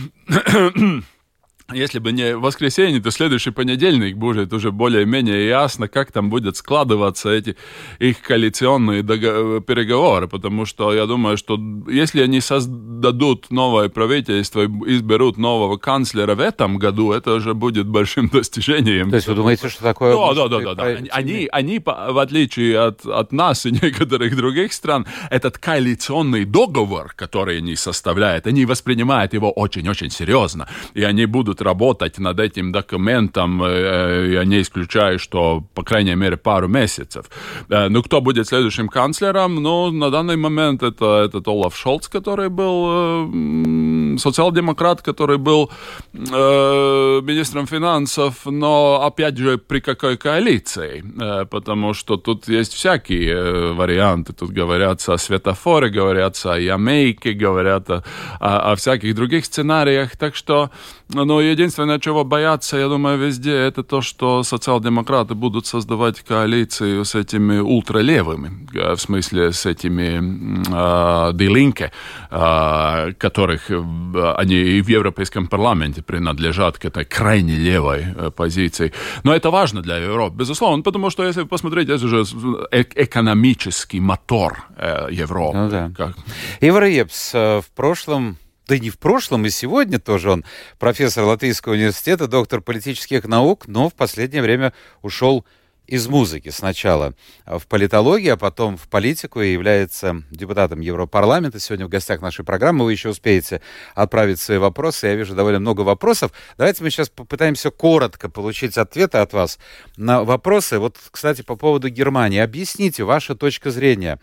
если 1.73 1.99
бы 1.99 2.11
не 2.11 2.35
воскресенье, 2.35 3.01
то 3.01 3.11
следующий 3.11 3.51
понедельник 3.51 4.17
будет 4.17 4.53
уже 4.53 4.71
более-менее 4.71 5.47
ясно, 5.47 5.87
как 5.87 6.11
там 6.11 6.29
будут 6.29 6.57
складываться 6.57 7.29
эти 7.29 7.55
их 7.99 8.21
коалиционные 8.21 9.03
переговоры, 9.03 10.27
потому 10.27 10.65
что 10.65 10.93
я 10.93 11.05
думаю, 11.05 11.37
что 11.37 11.59
если 11.87 12.21
они 12.21 12.41
создадут 12.41 13.51
новое 13.51 13.89
правительство 13.89 14.61
и 14.61 14.95
изберут 14.95 15.37
нового 15.37 15.77
канцлера 15.77 16.35
в 16.35 16.39
этом 16.39 16.77
году, 16.77 17.11
это 17.11 17.33
уже 17.33 17.53
будет 17.53 17.87
большим 17.87 18.29
достижением. 18.33 19.09
То 19.09 19.15
есть 19.15 19.27
вы 19.27 19.35
думаете, 19.35 19.69
что 19.69 19.83
такое... 19.83 20.13
Да, 20.13 20.33
да, 20.33 20.47
да, 20.47 20.59
да. 20.59 20.75
да. 20.75 20.83
Они, 21.11 21.47
они, 21.51 21.79
в 21.79 22.21
отличие 22.21 22.79
от, 22.79 23.05
от 23.05 23.31
нас 23.31 23.65
и 23.65 23.71
некоторых 23.81 24.35
других 24.35 24.73
стран, 24.73 25.05
этот 25.29 25.57
коалиционный 25.57 26.45
договор, 26.45 27.13
который 27.15 27.57
они 27.57 27.75
составляют, 27.75 28.47
они 28.47 28.65
воспринимают 28.65 29.33
его 29.33 29.51
очень-очень 29.51 30.09
серьезно, 30.09 30.67
и 30.93 31.03
они 31.03 31.25
будут 31.25 31.60
работать 31.61 32.19
над 32.19 32.39
этим 32.39 32.71
документом, 32.71 33.61
я 33.61 34.43
не 34.43 34.61
исключаю, 34.61 35.19
что, 35.19 35.63
по 35.73 35.83
крайней 35.83 36.15
мере, 36.15 36.37
пару 36.37 36.67
месяцев. 36.67 37.25
Ну, 37.69 38.03
кто 38.03 38.21
будет 38.21 38.47
следующим 38.47 38.87
канцлером? 38.87 39.55
Ну, 39.55 39.91
на 39.91 40.09
данный 40.09 40.37
момент 40.37 40.83
это 40.83 41.23
этот 41.25 41.47
Олаф 41.47 41.75
Шолц, 41.75 42.07
который 42.07 42.49
был 42.49 44.17
социал-демократ, 44.17 45.01
который 45.01 45.37
был 45.37 45.71
министром 46.13 47.67
финансов, 47.67 48.45
но, 48.45 49.01
опять 49.05 49.37
же, 49.37 49.57
при 49.57 49.79
какой 49.79 50.17
коалиции? 50.17 51.03
Потому 51.45 51.93
что 51.93 52.17
тут 52.17 52.47
есть 52.47 52.73
всякие 52.73 53.73
варианты. 53.73 54.33
Тут 54.33 54.51
говорятся 54.51 55.13
о 55.13 55.17
светофоре, 55.17 55.89
говорятся 55.89 56.53
о 56.53 56.59
Ямейке, 56.59 57.33
говорят 57.33 57.89
о, 57.89 58.03
о, 58.39 58.71
о 58.71 58.75
всяких 58.75 59.15
других 59.15 59.45
сценариях. 59.45 60.17
Так 60.17 60.35
что, 60.35 60.69
ну, 61.09 61.41
единственное, 61.51 61.99
чего 61.99 62.23
бояться, 62.23 62.77
я 62.77 62.87
думаю, 62.87 63.17
везде, 63.17 63.53
это 63.53 63.83
то, 63.83 64.01
что 64.01 64.43
социал-демократы 64.43 65.35
будут 65.35 65.65
создавать 65.65 66.21
коалицию 66.21 67.05
с 67.05 67.15
этими 67.15 67.59
ультралевыми, 67.59 68.67
в 68.95 68.97
смысле 68.97 69.51
с 69.51 69.65
этими 69.65 70.19
э, 70.19 71.33
Делинке, 71.33 71.91
э, 72.29 73.13
которых 73.17 73.69
они 73.69 74.55
и 74.55 74.81
в 74.81 74.87
Европейском 74.87 75.47
парламенте 75.47 76.01
принадлежат 76.01 76.77
к 76.77 76.85
этой 76.85 77.05
крайне 77.05 77.55
левой 77.55 78.05
э, 78.15 78.31
позиции. 78.31 78.93
Но 79.23 79.33
это 79.33 79.51
важно 79.51 79.81
для 79.81 79.97
Европы, 79.97 80.37
безусловно, 80.37 80.83
потому 80.83 81.09
что, 81.09 81.23
если 81.23 81.43
посмотреть, 81.43 81.89
это 81.89 82.07
же 82.07 82.23
экономический 82.71 83.99
мотор 83.99 84.63
э, 84.77 85.07
Европы. 85.11 85.57
Ну, 85.57 85.69
да. 85.69 85.91
как... 85.95 86.15
Ивар 86.61 86.83
Епс, 86.83 87.31
э, 87.33 87.61
в 87.61 87.69
прошлом 87.75 88.37
да 88.71 88.79
не 88.79 88.89
в 88.89 88.97
прошлом, 88.97 89.45
и 89.45 89.49
сегодня 89.49 89.99
тоже 89.99 90.31
он 90.31 90.45
профессор 90.79 91.25
Латвийского 91.25 91.73
университета, 91.73 92.27
доктор 92.27 92.61
политических 92.61 93.25
наук, 93.25 93.67
но 93.67 93.89
в 93.89 93.93
последнее 93.93 94.41
время 94.41 94.71
ушел 95.01 95.45
из 95.87 96.07
музыки. 96.07 96.47
Сначала 96.51 97.13
в 97.45 97.67
политологию, 97.67 98.35
а 98.35 98.37
потом 98.37 98.77
в 98.77 98.87
политику 98.87 99.41
и 99.41 99.51
является 99.51 100.23
депутатом 100.31 100.79
Европарламента. 100.79 101.59
Сегодня 101.59 101.85
в 101.85 101.89
гостях 101.89 102.21
нашей 102.21 102.45
программы 102.45 102.85
вы 102.85 102.93
еще 102.93 103.09
успеете 103.09 103.61
отправить 103.93 104.39
свои 104.39 104.57
вопросы. 104.57 105.07
Я 105.07 105.15
вижу 105.15 105.35
довольно 105.35 105.59
много 105.59 105.81
вопросов. 105.81 106.31
Давайте 106.57 106.81
мы 106.81 106.91
сейчас 106.91 107.09
попытаемся 107.09 107.71
коротко 107.71 108.29
получить 108.29 108.77
ответы 108.77 109.17
от 109.17 109.33
вас 109.33 109.59
на 109.97 110.23
вопросы. 110.23 110.79
Вот, 110.79 110.95
кстати, 111.11 111.41
по 111.41 111.57
поводу 111.57 111.89
Германии. 111.89 112.39
Объясните 112.39 113.03
вашу 113.03 113.35
точку 113.35 113.69
зрения. 113.69 114.17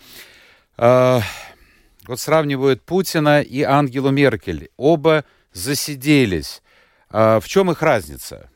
Вот 2.08 2.18
сравнивают 2.20 2.82
Путина 2.82 3.42
и 3.42 3.60
Ангелу 3.60 4.10
Меркель. 4.10 4.70
Оба 4.78 5.26
засиделись. 5.52 6.62
А 7.10 7.38
в 7.38 7.46
чем 7.46 7.70
их 7.70 7.82
разница? 7.82 8.50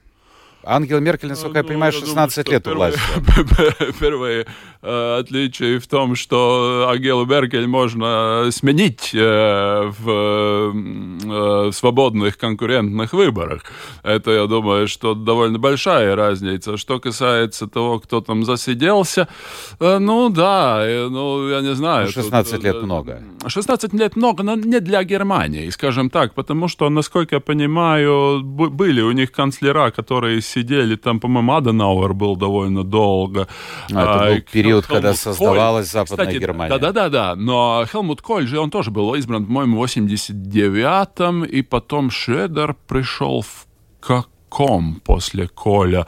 Ангела 0.64 1.00
Меркель, 1.00 1.28
насколько 1.28 1.58
я 1.58 1.62
ну, 1.62 1.68
понимаю, 1.68 1.92
16 1.92 2.44
думаю, 2.44 2.52
лет 2.52 2.66
у 2.68 2.74
власти. 2.74 3.00
Первое 4.00 4.46
э, 4.82 5.18
отличие 5.18 5.78
в 5.80 5.86
том, 5.86 6.14
что 6.14 6.88
Ангелу 6.88 7.26
Меркель 7.26 7.66
можно 7.66 8.48
сменить 8.50 9.10
э, 9.14 9.92
в 9.98 10.72
э, 11.66 11.72
свободных 11.72 12.38
конкурентных 12.38 13.12
выборах. 13.12 13.62
Это, 14.02 14.30
я 14.30 14.46
думаю, 14.46 14.86
что 14.86 15.14
довольно 15.14 15.58
большая 15.58 16.14
разница. 16.14 16.76
Что 16.76 17.00
касается 17.00 17.66
того, 17.66 17.98
кто 17.98 18.20
там 18.20 18.44
засиделся, 18.44 19.28
ну 19.80 20.28
да, 20.28 20.84
ну 21.10 21.48
я 21.48 21.60
не 21.60 21.74
знаю. 21.74 22.08
16 22.08 22.52
тут, 22.52 22.64
лет 22.64 22.82
много. 22.82 23.22
16 23.46 23.92
лет 23.94 24.16
много, 24.16 24.42
но 24.42 24.54
не 24.54 24.80
для 24.80 25.02
Германии, 25.02 25.70
скажем 25.70 26.10
так, 26.10 26.34
потому 26.34 26.68
что, 26.68 26.88
насколько 26.88 27.36
я 27.36 27.40
понимаю, 27.40 28.42
были 28.42 29.00
у 29.00 29.12
них 29.12 29.32
канцлера, 29.32 29.90
которые 29.90 30.40
сидели, 30.52 30.96
там, 30.96 31.20
по-моему, 31.20 31.54
Аденауэр 31.54 32.12
был 32.14 32.36
довольно 32.36 32.84
долго. 32.84 33.48
А, 33.92 34.28
это 34.28 34.34
был 34.34 34.52
период, 34.52 34.86
Хелмут 34.86 34.86
когда 34.86 35.14
создавалась 35.14 35.90
Коль. 35.90 36.00
Западная 36.00 36.26
Кстати, 36.26 36.42
Германия. 36.42 36.78
Да-да-да, 36.78 37.34
но 37.36 37.84
Хелмут 37.90 38.22
Коль 38.22 38.46
же, 38.46 38.58
он 38.58 38.70
тоже 38.70 38.90
был 38.90 39.14
избран, 39.14 39.46
по-моему, 39.46 39.78
в 39.78 39.84
89-м, 39.84 41.44
и 41.44 41.62
потом 41.62 42.10
Шредер 42.10 42.76
пришел 42.86 43.42
в 43.42 43.66
каком 44.00 45.00
после 45.04 45.48
Коля? 45.48 46.06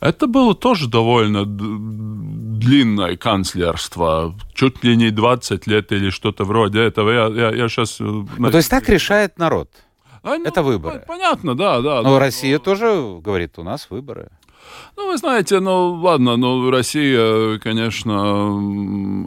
Это 0.00 0.26
было 0.26 0.54
тоже 0.54 0.88
довольно 0.88 1.44
длинное 1.46 3.16
канцлерство, 3.16 4.34
чуть 4.54 4.84
ли 4.84 4.96
не 4.96 5.10
20 5.10 5.66
лет 5.66 5.92
или 5.92 6.10
что-то 6.10 6.44
вроде 6.44 6.80
этого. 6.80 7.10
Я, 7.10 7.26
я, 7.26 7.50
я 7.54 7.68
сейчас... 7.68 8.00
Э, 8.00 8.04
ну, 8.04 8.50
то 8.50 8.56
есть 8.58 8.70
так 8.70 8.88
решает 8.88 9.38
народ? 9.38 9.70
А, 10.26 10.38
ну, 10.38 10.44
это 10.44 10.64
выборы. 10.64 11.04
Понятно, 11.06 11.56
да, 11.56 11.80
да. 11.80 12.02
Но 12.02 12.14
да, 12.14 12.18
Россия 12.18 12.54
но... 12.54 12.58
тоже 12.58 13.20
говорит, 13.20 13.60
у 13.60 13.62
нас 13.62 13.88
выборы. 13.90 14.28
Ну, 14.96 15.10
вы 15.10 15.18
знаете, 15.18 15.60
ну, 15.60 15.92
ладно, 15.92 16.36
ну, 16.36 16.70
Россия, 16.70 17.58
конечно, 17.58 18.46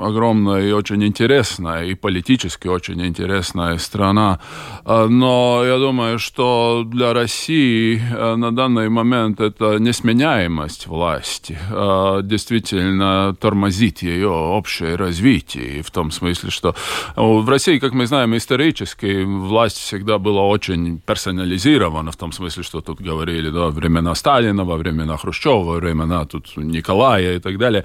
огромная 0.04 0.68
и 0.68 0.72
очень 0.72 1.04
интересная, 1.04 1.86
и 1.86 1.94
политически 1.94 2.68
очень 2.68 3.06
интересная 3.06 3.78
страна, 3.78 4.40
а, 4.84 5.08
но 5.08 5.64
я 5.64 5.78
думаю, 5.78 6.18
что 6.18 6.84
для 6.86 7.14
России 7.14 8.02
а, 8.12 8.36
на 8.36 8.52
данный 8.52 8.90
момент 8.90 9.40
это 9.40 9.78
несменяемость 9.78 10.88
власти 10.88 11.58
а, 11.72 12.22
действительно 12.24 13.36
тормозит 13.40 14.02
ее 14.02 14.30
общее 14.30 14.96
развитие, 14.96 15.84
в 15.84 15.92
том 15.92 16.10
смысле, 16.10 16.50
что 16.50 16.76
в 17.16 17.48
России, 17.48 17.78
как 17.78 17.94
мы 17.94 18.08
знаем, 18.08 18.36
исторически 18.36 19.24
власть 19.24 19.78
всегда 19.78 20.18
была 20.18 20.48
очень 20.48 21.00
персонализирована, 21.00 22.12
в 22.12 22.18
том 22.18 22.32
смысле, 22.32 22.64
что 22.64 22.82
тут 22.82 23.00
говорили, 23.02 23.52
да, 23.52 23.68
времена 23.68 24.16
Сталина, 24.16 24.64
во 24.64 24.78
времена 24.78 25.16
Хрущева, 25.16 25.29
во 25.64 25.76
времена 25.76 26.26
тут 26.26 26.58
Николая 26.58 27.36
и 27.36 27.40
так 27.40 27.58
далее. 27.58 27.84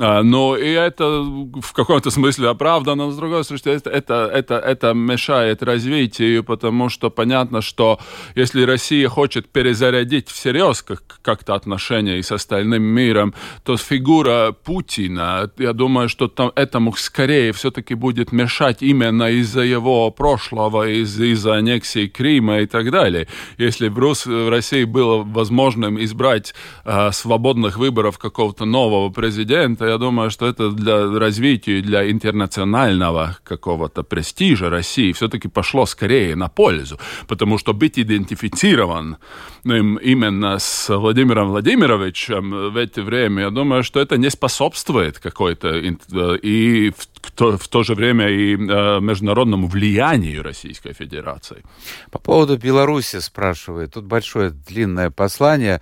А, 0.00 0.22
но 0.22 0.56
и 0.56 0.68
это 0.70 1.22
в 1.22 1.72
каком-то 1.72 2.10
смысле 2.10 2.48
оправдано, 2.48 3.06
но 3.06 3.10
с 3.10 3.16
другой 3.16 3.44
стороны, 3.44 3.76
это, 3.76 3.90
это, 3.90 4.30
это, 4.32 4.54
это 4.54 4.94
мешает 4.94 5.62
развитию, 5.62 6.44
потому 6.44 6.88
что 6.88 7.10
понятно, 7.10 7.62
что 7.62 7.98
если 8.34 8.62
Россия 8.64 9.08
хочет 9.08 9.48
перезарядить 9.48 10.28
всерьез 10.28 10.84
как-то 11.22 11.54
отношения 11.54 12.18
и 12.18 12.22
с 12.22 12.32
остальным 12.32 12.82
миром, 12.82 13.34
то 13.64 13.76
фигура 13.76 14.52
Путина, 14.64 15.50
я 15.58 15.72
думаю, 15.72 16.08
что 16.08 16.28
там 16.28 16.52
этому 16.54 16.94
скорее 16.96 17.52
все-таки 17.52 17.94
будет 17.94 18.32
мешать 18.32 18.82
именно 18.82 19.30
из-за 19.30 19.60
его 19.62 20.10
прошлого, 20.10 20.88
из- 20.88 21.20
из-за 21.20 21.56
аннексии 21.56 22.06
Крыма 22.06 22.60
и 22.60 22.66
так 22.66 22.90
далее. 22.90 23.26
Если 23.58 23.88
в, 23.88 23.98
Рус- 23.98 24.26
в 24.26 24.48
России 24.50 24.84
было 24.84 25.22
возможным 25.22 26.02
избрать 26.02 26.54
э, 26.86 27.12
свободных 27.12 27.76
выборов 27.76 28.18
какого-то 28.18 28.64
нового 28.64 29.10
президента, 29.10 29.86
я 29.86 29.98
думаю, 29.98 30.30
что 30.30 30.46
это 30.46 30.70
для 30.70 31.18
развития, 31.18 31.82
для 31.82 32.10
интернационального 32.10 33.36
какого-то 33.44 34.02
престижа 34.02 34.70
России 34.70 35.12
все-таки 35.12 35.48
пошло 35.48 35.86
скорее 35.86 36.36
на 36.36 36.48
пользу, 36.48 36.98
потому 37.26 37.58
что 37.58 37.74
быть 37.74 37.98
идентифицирован 37.98 39.16
именно 39.64 40.58
с 40.58 40.88
Владимиром 40.96 41.48
Владимировичем 41.48 42.70
в 42.72 42.76
это 42.76 43.02
время, 43.02 43.42
я 43.42 43.50
думаю, 43.50 43.82
что 43.82 44.00
это 44.00 44.16
не 44.16 44.30
способствует 44.30 45.18
какой-то 45.18 45.76
и 45.76 46.90
в 47.26 47.32
то, 47.32 47.58
в 47.58 47.68
то 47.68 47.82
же 47.82 47.94
время 47.94 48.28
и 48.28 48.54
э, 48.54 49.00
международному 49.00 49.66
влиянию 49.66 50.42
Российской 50.42 50.92
Федерации. 50.92 51.62
По 52.10 52.18
поводу 52.18 52.56
Беларуси 52.56 53.20
спрашивает. 53.20 53.94
Тут 53.94 54.04
большое 54.04 54.50
длинное 54.50 55.10
послание 55.10 55.80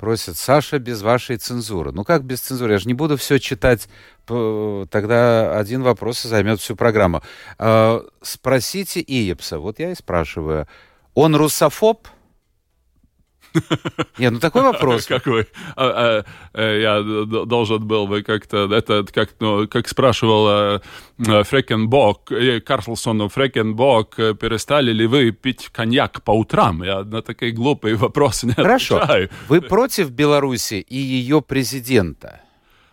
просят, 0.00 0.38
Саша, 0.38 0.78
без 0.78 1.02
вашей 1.02 1.36
цензуры. 1.36 1.92
Ну 1.92 2.04
как 2.04 2.24
без 2.24 2.40
цензуры? 2.40 2.72
Я 2.72 2.78
же 2.78 2.88
не 2.88 2.94
буду 2.94 3.18
все 3.18 3.38
читать, 3.38 3.86
тогда 4.26 5.58
один 5.58 5.82
вопрос 5.82 6.24
и 6.24 6.28
займет 6.28 6.58
всю 6.58 6.74
программу. 6.74 7.22
А, 7.58 8.02
спросите 8.22 9.00
Иепса, 9.00 9.58
вот 9.58 9.78
я 9.78 9.92
и 9.92 9.94
спрашиваю, 9.94 10.66
он 11.14 11.36
русофоб? 11.36 12.08
Нет, 14.18 14.32
ну 14.32 14.38
такой 14.38 14.62
вопрос. 14.62 15.06
Какой? 15.06 15.46
А, 15.76 16.24
а, 16.54 16.60
э, 16.60 16.80
я 16.80 17.02
должен 17.46 17.86
был 17.86 18.06
бы 18.06 18.22
как-то, 18.22 18.72
это 18.72 19.04
как, 19.12 19.30
ну, 19.40 19.66
как 19.68 19.88
спрашивал 19.88 20.80
э, 21.18 21.44
Фрекенбок, 21.44 22.32
э, 22.32 22.60
Карлсону 22.60 23.28
Фрекенбок, 23.28 24.16
перестали 24.16 24.92
ли 24.92 25.06
вы 25.06 25.30
пить 25.32 25.68
коньяк 25.72 26.22
по 26.22 26.32
утрам? 26.32 26.82
Я 26.82 27.04
на 27.04 27.22
такие 27.22 27.52
глупые 27.52 27.96
вопросы 27.96 28.46
не 28.46 28.52
Хорошо. 28.52 28.98
Отвечаю. 28.98 29.30
Вы 29.48 29.60
против 29.60 30.10
Беларуси 30.10 30.84
и 30.88 30.96
ее 30.96 31.42
президента? 31.42 32.40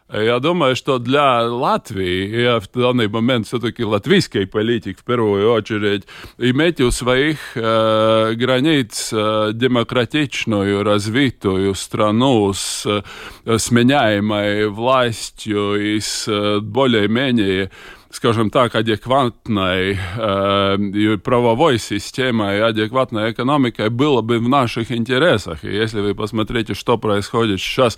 Я 0.10 0.39
думаю, 0.39 0.78
что 0.78 1.00
для 1.00 1.43
Латвии, 1.43 2.41
я 2.41 2.62
в 2.62 2.70
данный 2.74 3.10
момент 3.10 3.46
все-таки 3.46 3.84
латвийский 3.84 4.48
политик 4.48 5.00
в 5.00 5.04
первую 5.04 5.52
очередь, 5.52 6.04
иметь 6.38 6.80
у 6.80 6.91
своих 6.91 7.38
э, 7.56 8.34
границ 8.36 9.10
э, 9.12 9.52
демократичную, 9.54 10.84
развитую 10.84 11.76
страну 11.76 12.54
с 12.54 12.86
э, 12.86 13.58
сменяемой 13.58 14.70
властью 14.70 15.96
и 15.96 16.00
с 16.00 16.26
э, 16.30 16.62
более-менее 16.62 17.70
скажем 18.10 18.50
так, 18.50 18.74
адекватной 18.74 19.98
э, 20.17 21.17
правовой 21.24 21.78
системой, 21.78 22.63
адекватной 22.63 23.32
экономикой 23.32 23.89
было 23.89 24.22
бы 24.22 24.39
в 24.39 24.48
наших 24.48 24.91
интересах. 24.91 25.63
И 25.63 25.67
если 25.67 26.00
вы 26.00 26.15
посмотрите, 26.15 26.74
что 26.74 26.98
происходит 26.98 27.60
сейчас 27.60 27.98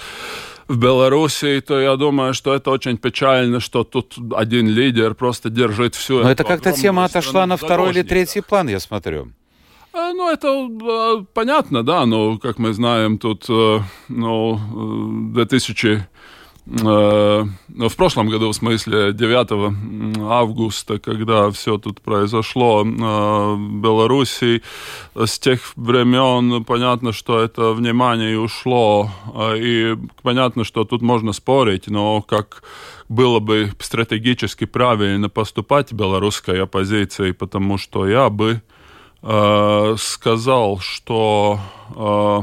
в 0.69 0.77
Беларуси, 0.77 1.62
то 1.62 1.82
я 1.82 1.95
думаю, 1.95 2.34
что 2.34 2.53
это 2.53 2.69
очень 2.69 2.97
печально, 2.97 3.60
что 3.60 3.84
тут 3.84 4.17
один 4.36 4.69
лидер 4.69 5.15
просто 5.15 5.49
держит 5.49 5.95
всю 5.95 6.23
Но 6.23 6.32
это 6.32 6.43
как-то 6.43 6.71
тема 6.71 7.05
отошла 7.05 7.45
на 7.45 7.58
второй 7.58 7.89
или 7.89 8.03
третий 8.03 8.41
план, 8.41 8.69
я 8.69 8.79
смотрю. 8.79 9.27
Э, 9.93 10.13
ну, 10.13 10.32
это 10.32 10.47
э, 10.47 11.25
понятно, 11.34 11.84
да, 11.84 12.05
но, 12.05 12.38
как 12.38 12.60
мы 12.60 12.73
знаем, 12.73 13.17
тут, 13.17 13.45
э, 13.49 13.79
ну, 14.10 14.60
2000 15.34 15.88
Э, 15.88 16.18
в 16.69 17.95
прошлом 17.97 18.29
году, 18.29 18.49
в 18.49 18.53
смысле 18.53 19.12
9 19.12 20.21
августа, 20.29 20.99
когда 20.99 21.49
все 21.49 21.79
тут 21.79 21.99
произошло 22.01 22.84
в 22.84 23.82
Беларуси, 23.82 24.62
с 25.15 25.39
тех 25.39 25.62
времен 25.75 26.63
понятно, 26.63 27.12
что 27.12 27.39
это 27.39 27.73
внимание 27.73 28.39
ушло, 28.39 29.10
э, 29.34 29.58
и 29.58 29.97
понятно, 30.21 30.63
что 30.63 30.84
тут 30.84 31.01
можно 31.01 31.34
спорить, 31.34 31.88
но 31.88 32.21
как 32.21 32.63
было 33.10 33.39
бы 33.39 33.71
стратегически 33.79 34.65
правильно 34.65 35.29
поступать 35.29 35.91
белорусской 35.91 36.62
оппозиции, 36.62 37.32
потому 37.32 37.77
что 37.79 38.08
я 38.08 38.29
бы 38.29 38.62
э, 39.23 39.95
сказал, 39.97 40.79
что 40.79 41.60
э, 41.95 42.41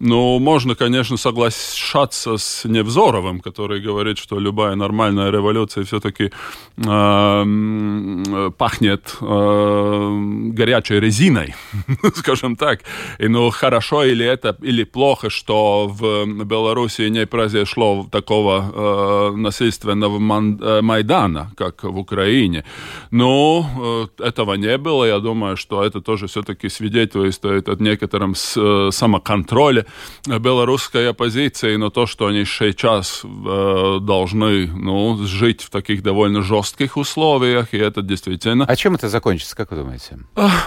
ну, 0.00 0.38
можно, 0.38 0.76
конечно, 0.76 1.16
соглашаться 1.16 2.36
с 2.36 2.64
Невзоровым, 2.64 3.40
который 3.40 3.80
говорит, 3.80 4.18
что 4.18 4.38
любая 4.38 4.76
нормальная 4.76 5.30
революция 5.30 5.84
все-таки 5.84 6.30
э, 6.76 8.50
пахнет 8.56 9.16
э, 9.20 10.18
горячей 10.52 11.00
резиной, 11.00 11.54
скажем 12.14 12.54
так. 12.54 12.82
И 13.18 13.26
ну, 13.28 13.50
хорошо 13.50 14.04
или 14.04 14.24
это, 14.24 14.56
или 14.62 14.84
плохо, 14.84 15.30
что 15.30 15.88
в 15.88 16.44
Беларуси 16.44 17.08
не 17.08 17.26
произошло 17.26 18.06
такого 18.10 19.30
э, 19.32 19.36
насильственного 19.36 20.18
э, 20.18 20.80
Майдана, 20.80 21.50
как 21.56 21.82
в 21.82 21.98
Украине. 21.98 22.64
Но 23.10 24.08
э, 24.18 24.24
этого 24.28 24.54
не 24.54 24.78
было. 24.78 25.06
Я 25.06 25.18
думаю, 25.18 25.56
что 25.56 25.82
это 25.82 26.00
тоже 26.00 26.26
все-таки 26.28 26.68
свидетельствует 26.68 27.68
о 27.68 27.74
некотором 27.80 28.34
э, 28.34 28.90
самоконтроле 28.92 29.87
белорусской 30.26 31.10
оппозиции, 31.10 31.76
но 31.76 31.90
то, 31.90 32.06
что 32.06 32.26
они 32.26 32.44
сейчас 32.44 33.22
э, 33.24 33.98
должны 34.00 34.66
ну, 34.66 35.16
жить 35.24 35.62
в 35.62 35.70
таких 35.70 36.02
довольно 36.02 36.42
жестких 36.42 36.96
условиях, 36.96 37.74
и 37.74 37.78
это 37.78 38.02
действительно... 38.02 38.64
А 38.64 38.76
чем 38.76 38.94
это 38.94 39.08
закончится, 39.08 39.56
как 39.56 39.70
вы 39.70 39.78
думаете? 39.78 40.18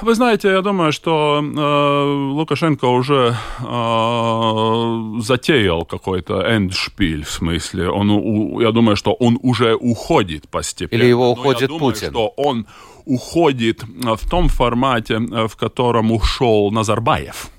Вы 0.01 0.15
знаете, 0.15 0.49
я 0.49 0.61
думаю, 0.61 0.91
что 0.91 1.41
э, 1.41 2.33
Лукашенко 2.33 2.85
уже 2.85 3.35
э, 3.59 5.21
затеял 5.21 5.85
какой-то 5.85 6.41
эндшпиль, 6.41 7.23
в 7.23 7.31
смысле. 7.31 7.89
Он, 7.89 8.09
у, 8.09 8.61
я 8.61 8.71
думаю, 8.71 8.95
что 8.95 9.13
он 9.13 9.37
уже 9.41 9.75
уходит 9.75 10.49
постепенно. 10.49 11.01
Или 11.01 11.09
его 11.09 11.31
уходит 11.31 11.69
но 11.69 11.75
я 11.75 11.79
Путин? 11.79 12.11
Думаю, 12.11 12.31
что 12.31 12.33
он 12.37 12.67
уходит 13.05 13.83
в 13.83 14.29
том 14.29 14.47
формате, 14.47 15.17
в 15.19 15.55
котором 15.55 16.11
ушел 16.11 16.71
Назарбаев 16.71 17.49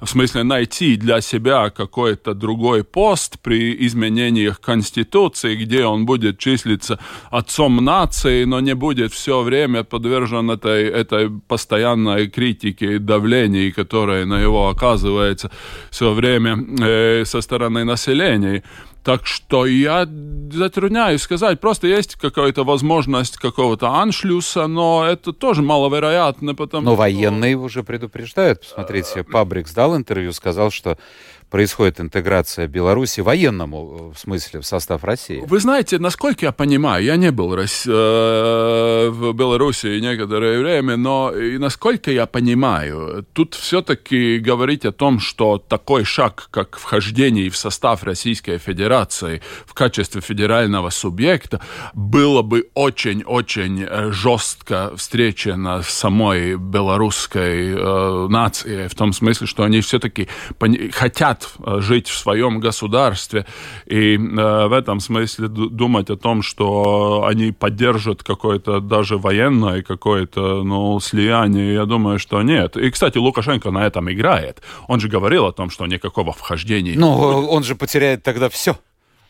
в 0.00 0.06
смысле 0.06 0.42
найти 0.42 0.96
для 0.96 1.20
себя 1.20 1.70
какой-то 1.70 2.34
другой 2.34 2.84
пост 2.84 3.38
при 3.40 3.86
изменениях 3.86 4.60
Конституции, 4.60 5.56
где 5.56 5.84
он 5.84 6.06
будет 6.06 6.38
числиться 6.38 6.98
отцом 7.30 7.84
нации, 7.84 8.44
но 8.44 8.60
не 8.60 8.74
будет 8.74 9.12
все 9.12 9.42
время 9.42 9.84
подвержен 9.84 10.50
этой, 10.50 10.84
этой 10.84 11.30
постоянной 11.30 12.28
критике 12.28 12.96
и 12.96 12.98
давлению, 12.98 13.74
которое 13.74 14.24
на 14.24 14.40
него 14.40 14.68
оказывается 14.68 15.50
все 15.90 16.12
время 16.12 16.58
э, 16.80 17.24
со 17.24 17.40
стороны 17.40 17.84
населения. 17.84 18.62
Так 19.04 19.26
что 19.26 19.66
я 19.66 20.08
затрудняюсь 20.50 21.20
сказать. 21.20 21.60
Просто 21.60 21.86
есть 21.86 22.14
какая-то 22.14 22.64
возможность 22.64 23.36
какого-то 23.36 23.90
аншлюса, 23.90 24.66
но 24.66 25.04
это 25.06 25.34
тоже 25.34 25.60
маловероятно, 25.60 26.54
потому 26.54 26.86
Но 26.86 26.90
что... 26.92 27.00
военные 27.00 27.54
уже 27.54 27.82
предупреждают. 27.82 28.62
Посмотрите, 28.62 29.22
Пабрикс 29.22 29.74
дал 29.74 29.94
интервью, 29.94 30.32
сказал, 30.32 30.70
что 30.70 30.96
происходит 31.50 32.00
интеграция 32.00 32.66
Беларуси 32.66 33.20
военному, 33.20 34.12
в 34.14 34.18
смысле, 34.18 34.60
в 34.60 34.66
состав 34.66 35.04
России? 35.04 35.42
Вы 35.46 35.60
знаете, 35.60 35.98
насколько 35.98 36.46
я 36.46 36.52
понимаю, 36.52 37.04
я 37.04 37.16
не 37.16 37.30
был 37.30 37.54
э, 37.54 39.08
в 39.10 39.32
Беларуси 39.32 40.00
некоторое 40.00 40.58
время, 40.58 40.96
но 40.96 41.32
и 41.32 41.58
насколько 41.58 42.10
я 42.10 42.26
понимаю, 42.26 43.26
тут 43.32 43.54
все-таки 43.54 44.38
говорить 44.38 44.84
о 44.84 44.92
том, 44.92 45.20
что 45.20 45.58
такой 45.58 46.04
шаг, 46.04 46.48
как 46.50 46.76
вхождение 46.78 47.50
в 47.50 47.56
состав 47.56 48.02
Российской 48.04 48.58
Федерации 48.58 49.42
в 49.66 49.74
качестве 49.74 50.20
федерального 50.20 50.90
субъекта, 50.90 51.60
было 51.94 52.42
бы 52.42 52.68
очень-очень 52.74 53.82
э, 53.82 54.12
жестко 54.12 54.92
встречено 54.96 55.82
самой 55.82 56.56
белорусской 56.56 57.74
э, 57.74 58.26
нацией, 58.28 58.88
в 58.88 58.94
том 58.94 59.12
смысле, 59.12 59.46
что 59.46 59.62
они 59.64 59.80
все-таки 59.80 60.28
хотят 60.92 61.33
Э, 61.64 61.80
жить 61.80 62.08
в 62.08 62.16
своем 62.18 62.60
государстве. 62.60 63.46
И 63.86 64.16
э, 64.16 64.66
в 64.66 64.72
этом 64.72 65.00
смысле 65.00 65.48
думать 65.48 66.10
о 66.10 66.16
том, 66.16 66.42
что 66.42 67.24
они 67.26 67.52
поддержат 67.52 68.22
какое-то 68.22 68.80
даже 68.80 69.16
военное 69.16 69.82
какое-то 69.82 70.62
ну, 70.62 71.00
слияние, 71.00 71.74
я 71.74 71.84
думаю, 71.84 72.18
что 72.18 72.42
нет. 72.42 72.76
И, 72.76 72.90
кстати, 72.90 73.18
Лукашенко 73.18 73.70
на 73.70 73.86
этом 73.86 74.10
играет. 74.10 74.62
Он 74.88 75.00
же 75.00 75.08
говорил 75.08 75.46
о 75.46 75.52
том, 75.52 75.70
что 75.70 75.86
никакого 75.86 76.32
вхождения... 76.32 76.94
Ну, 76.96 77.12
он 77.48 77.64
же 77.64 77.74
потеряет 77.74 78.22
тогда 78.22 78.48
все. 78.48 78.76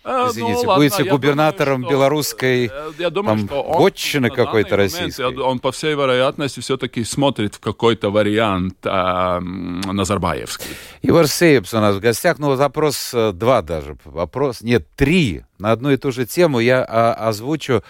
Э, 0.04 0.26
Извините, 0.28 0.66
ну, 0.66 0.74
будете 0.76 0.96
ладно, 0.96 1.10
губернатором 1.10 1.80
думаю, 1.80 1.90
что, 1.90 1.90
белорусской 1.90 2.70
я 2.98 3.10
думаю, 3.10 3.38
там, 3.38 3.46
что 3.46 3.62
он, 3.62 3.82
вотчины 3.82 4.28
какой-то 4.28 4.76
момент, 4.76 4.94
российской. 4.94 5.36
Он, 5.40 5.58
по 5.58 5.72
всей 5.72 5.94
вероятности, 5.94 6.60
все-таки 6.60 7.04
смотрит 7.04 7.54
в 7.54 7.60
какой-то 7.60 8.10
вариант 8.10 8.76
э, 8.84 9.40
Назарбаевский. 9.40 10.76
Егор 11.02 11.26
Сейпс 11.26 11.72
у 11.72 11.80
нас 11.80 11.96
в 11.96 12.00
гостях. 12.00 12.38
Ну, 12.38 12.54
вопрос 12.54 13.12
э, 13.14 13.32
два 13.32 13.62
даже. 13.62 13.96
Вопрос, 14.04 14.60
нет, 14.60 14.86
три 14.94 15.44
на 15.58 15.72
одну 15.72 15.90
и 15.90 15.96
ту 15.96 16.12
же 16.12 16.26
тему. 16.26 16.60
Я 16.60 16.84
а, 16.86 17.14
озвучу, 17.28 17.82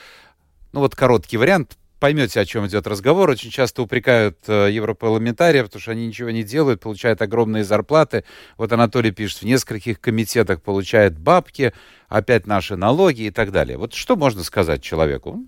ну, 0.73 0.81
вот 0.81 0.95
короткий 0.95 1.37
вариант 1.37 1.77
поймете, 2.05 2.39
о 2.39 2.45
чем 2.45 2.67
идет 2.67 2.87
разговор. 2.87 3.31
Очень 3.31 3.51
часто 3.51 3.81
упрекают 3.81 4.37
э, 4.47 4.69
европарламентариев, 4.71 5.65
потому 5.65 5.81
что 5.81 5.93
они 5.93 6.07
ничего 6.07 6.29
не 6.29 6.43
делают, 6.43 6.83
получают 6.83 7.23
огромные 7.23 7.65
зарплаты. 7.65 8.25
Вот 8.59 8.71
Анатолий 8.75 9.11
пишет, 9.11 9.39
в 9.39 9.45
нескольких 9.47 10.03
комитетах 10.03 10.61
получает 10.61 11.19
бабки, 11.19 11.73
опять 12.11 12.47
наши 12.47 12.77
налоги 12.77 13.23
и 13.23 13.31
так 13.31 13.53
далее. 13.53 13.79
Вот 13.79 13.95
что 13.95 14.17
можно 14.17 14.45
сказать 14.45 14.83
человеку? 14.83 15.47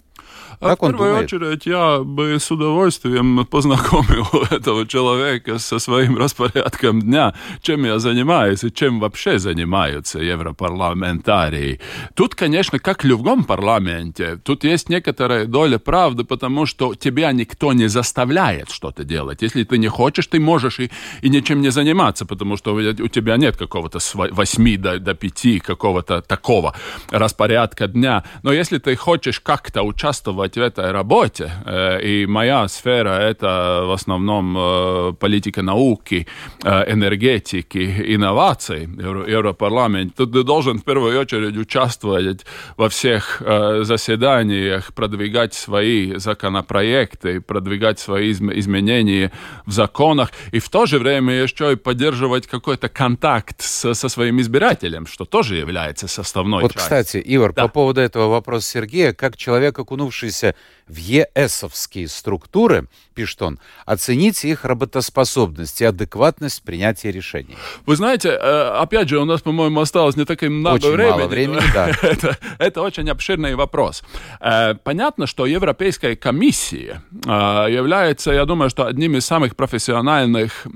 А 0.61 0.71
как 0.71 0.79
в 0.79 0.87
первую 0.87 1.09
думает? 1.11 1.25
очередь 1.33 1.67
я 1.67 1.99
бы 1.99 2.39
с 2.39 2.51
удовольствием 2.51 3.45
познакомил 3.47 4.27
этого 4.51 4.87
человека 4.87 5.59
со 5.59 5.79
своим 5.79 6.17
распорядком 6.17 7.03
дня, 7.03 7.35
чем 7.63 7.85
я 7.85 7.99
занимаюсь 7.99 8.65
и 8.65 8.73
чем 8.73 9.01
вообще 9.01 9.39
занимаются 9.39 10.19
европарламентарии. 10.19 11.81
Тут, 12.15 12.35
конечно, 12.35 12.79
как 12.79 13.05
в 13.05 13.07
любом 13.07 13.45
парламенте, 13.45 14.37
тут 14.43 14.65
есть 14.65 14.89
некоторая 14.89 15.47
доля 15.47 15.79
правды, 15.79 16.25
потому 16.25 16.67
что 16.67 16.95
тебя 16.95 17.33
никто 17.33 17.73
не 17.73 17.89
заставляет 17.89 18.71
что-то 18.71 19.05
делать. 19.05 19.43
Если 19.43 19.65
ты 19.65 19.79
не 19.79 19.89
хочешь, 19.89 20.27
ты 20.27 20.41
можешь 20.41 20.81
и, 20.81 20.91
и 21.23 21.29
ничем 21.29 21.61
не 21.61 21.71
заниматься, 21.71 22.25
потому 22.25 22.57
что 22.57 22.75
у 22.75 23.09
тебя 23.09 23.37
нет 23.37 23.57
какого-то 23.57 23.99
с 23.99 24.15
8 24.15 24.77
до, 24.79 24.99
до 24.99 25.15
5 25.15 25.63
какого-то 25.63 26.23
такого 26.23 26.75
распорядка 27.11 27.89
дня. 27.89 28.25
Но 28.43 28.53
если 28.53 28.79
ты 28.79 28.97
хочешь 28.97 29.41
как-то 29.41 29.83
участвовать 29.83 30.36
в 30.37 30.41
этой 30.41 30.93
работе. 30.93 31.51
Э, 31.65 32.01
и 32.01 32.27
моя 32.27 32.69
сфера— 32.69 33.11
это 33.31 33.85
в 33.87 33.93
основном 33.93 34.57
э, 34.57 35.13
политика 35.19 35.63
науки, 35.63 36.27
э, 36.63 36.93
энергетики, 36.93 38.15
инноваций. 38.15 38.83
Европарламент. 38.83 40.15
Тут 40.15 40.33
ты 40.33 40.43
должен 40.43 40.79
в 40.79 40.85
первую 40.85 41.19
очередь 41.21 41.57
участвовать 41.57 42.45
во 42.77 42.89
всех 42.89 43.43
заседаниях, 43.83 44.93
продвигать 44.95 45.55
свои 45.55 46.17
законопроекты, 46.17 47.41
продвигать 47.41 47.99
свои 47.99 48.33
изменения 48.33 49.33
в 49.67 49.73
законах, 49.73 50.31
и 50.53 50.59
в 50.59 50.69
то 50.69 50.87
же 50.87 50.99
время 50.99 51.35
еще 51.35 51.73
и 51.73 51.77
поддерживать 51.77 52.47
какой-то 52.47 52.89
контакт 52.89 53.63
со, 53.63 53.95
со 53.95 54.09
своим 54.09 54.41
избирателем, 54.41 55.07
что 55.07 55.25
тоже 55.25 55.57
является 55.57 56.09
составной 56.09 56.63
вот, 56.63 56.73
частью. 56.73 56.83
кстати, 56.83 57.23
Ивар, 57.25 57.53
да. 57.53 57.63
по 57.63 57.69
поводу 57.69 58.01
этого 58.01 58.29
вопрос 58.29 58.67
Сергея. 58.67 59.13
Как 59.13 59.37
человек, 59.37 59.79
окунувшийся 60.27 60.55
в 60.89 60.97
ЕСовские 60.97 62.09
структуры, 62.09 62.87
пишет 63.15 63.43
он, 63.43 63.59
оцените 63.87 64.49
их 64.49 64.65
работоспособность 64.65 65.81
и 65.81 65.85
адекватность 65.85 66.63
принятия 66.63 67.11
решений. 67.11 67.57
Вы 67.87 67.97
знаете, 67.97 68.29
э, 68.29 68.81
опять 68.81 69.09
же, 69.09 69.19
у 69.19 69.25
нас, 69.25 69.43
по-моему, 69.43 69.81
осталось 69.81 70.17
не 70.17 70.25
так 70.25 70.45
и 70.45 70.49
много 70.49 70.77
очень 70.77 70.93
времени. 70.93 71.11
Мало 71.11 71.27
времени, 71.27 71.61
да. 71.75 71.91
это, 72.03 72.39
это 72.59 72.83
очень 72.83 73.11
обширный 73.11 73.57
вопрос. 73.57 74.05
Э, 74.41 74.75
понятно, 74.75 75.27
что 75.27 75.47
Европейская 75.47 76.15
комиссия 76.15 77.03
э, 77.11 77.67
является, 77.69 78.31
я 78.31 78.45
думаю, 78.45 78.71
что 78.71 78.87
одним 78.87 79.17
из 79.17 79.27
самых 79.27 79.57
профессиональных 79.57 80.67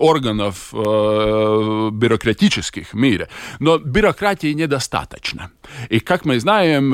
органов 0.00 0.72
бюрократических 0.72 2.92
в 2.92 2.94
мире. 2.94 3.28
Но 3.60 3.78
бюрократии 3.78 4.52
недостаточно. 4.54 5.50
И, 5.88 6.00
как 6.00 6.24
мы 6.24 6.40
знаем, 6.40 6.92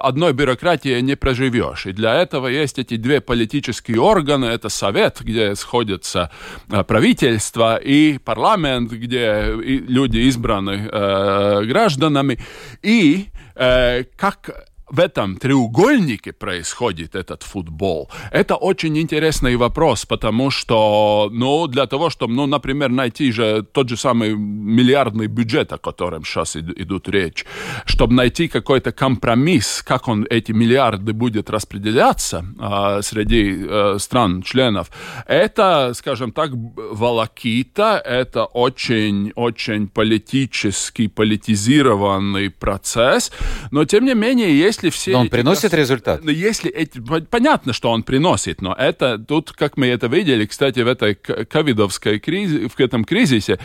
одной 0.00 0.32
бюрократии 0.32 1.00
не 1.00 1.16
проживешь. 1.16 1.86
И 1.86 1.92
для 1.92 2.14
этого 2.14 2.48
есть 2.48 2.78
эти 2.78 2.96
две 2.96 3.20
политические 3.20 4.00
органы. 4.00 4.46
Это 4.46 4.68
Совет, 4.68 5.20
где 5.20 5.54
сходятся 5.54 6.30
э, 6.70 6.84
правительство, 6.84 7.76
и 7.76 8.18
парламент, 8.18 8.92
где 8.92 9.52
люди 9.88 10.18
избраны 10.18 10.88
э, 10.90 11.64
гражданами. 11.64 12.38
И 12.82 13.28
э, 13.54 14.04
как 14.16 14.66
в 14.88 15.00
этом 15.00 15.36
треугольнике 15.36 16.32
происходит 16.32 17.14
этот 17.14 17.42
футбол? 17.42 18.10
Это 18.30 18.56
очень 18.56 18.96
интересный 18.98 19.56
вопрос, 19.56 20.06
потому 20.06 20.50
что, 20.50 21.28
ну, 21.32 21.66
для 21.66 21.86
того, 21.86 22.10
чтобы, 22.10 22.34
ну, 22.34 22.46
например, 22.46 22.90
найти 22.90 23.32
же 23.32 23.64
тот 23.72 23.88
же 23.88 23.96
самый 23.96 24.34
миллиардный 24.36 25.26
бюджет, 25.26 25.72
о 25.72 25.78
котором 25.78 26.24
сейчас 26.24 26.56
идут 26.56 27.08
речь, 27.08 27.44
чтобы 27.84 28.14
найти 28.14 28.48
какой-то 28.48 28.92
компромисс, 28.92 29.82
как 29.82 30.08
он, 30.08 30.26
эти 30.30 30.52
миллиарды 30.52 31.12
будет 31.12 31.50
распределяться 31.50 32.44
э, 32.58 33.02
среди 33.02 33.66
э, 33.68 33.96
стран-членов, 33.98 34.90
это, 35.26 35.92
скажем 35.94 36.32
так, 36.32 36.50
волокита, 36.52 38.00
это 38.04 38.44
очень-очень 38.44 39.88
политический, 39.88 41.08
политизированный 41.08 42.50
процесс, 42.50 43.32
но, 43.70 43.84
тем 43.84 44.04
не 44.04 44.14
менее, 44.14 44.56
есть 44.56 44.75
если 44.76 44.90
все... 44.90 45.12
Но 45.12 45.20
он 45.20 45.28
приносит 45.28 45.70
гос... 45.70 45.78
результат? 45.80 46.24
Ну, 46.24 46.30
если 46.30 46.70
эти... 46.70 47.00
Понятно, 47.30 47.72
что 47.72 47.90
он 47.90 48.02
приносит, 48.02 48.60
но 48.60 48.74
это 48.74 49.18
тут, 49.18 49.52
как 49.52 49.76
мы 49.76 49.86
это 49.86 50.06
видели, 50.06 50.46
кстати, 50.46 50.80
в 50.80 50.88
этой 50.88 51.14
ковидовской 51.14 52.18
кризе, 52.18 52.68
в 52.68 52.78
этом 52.80 53.04
кризисе, 53.04 53.58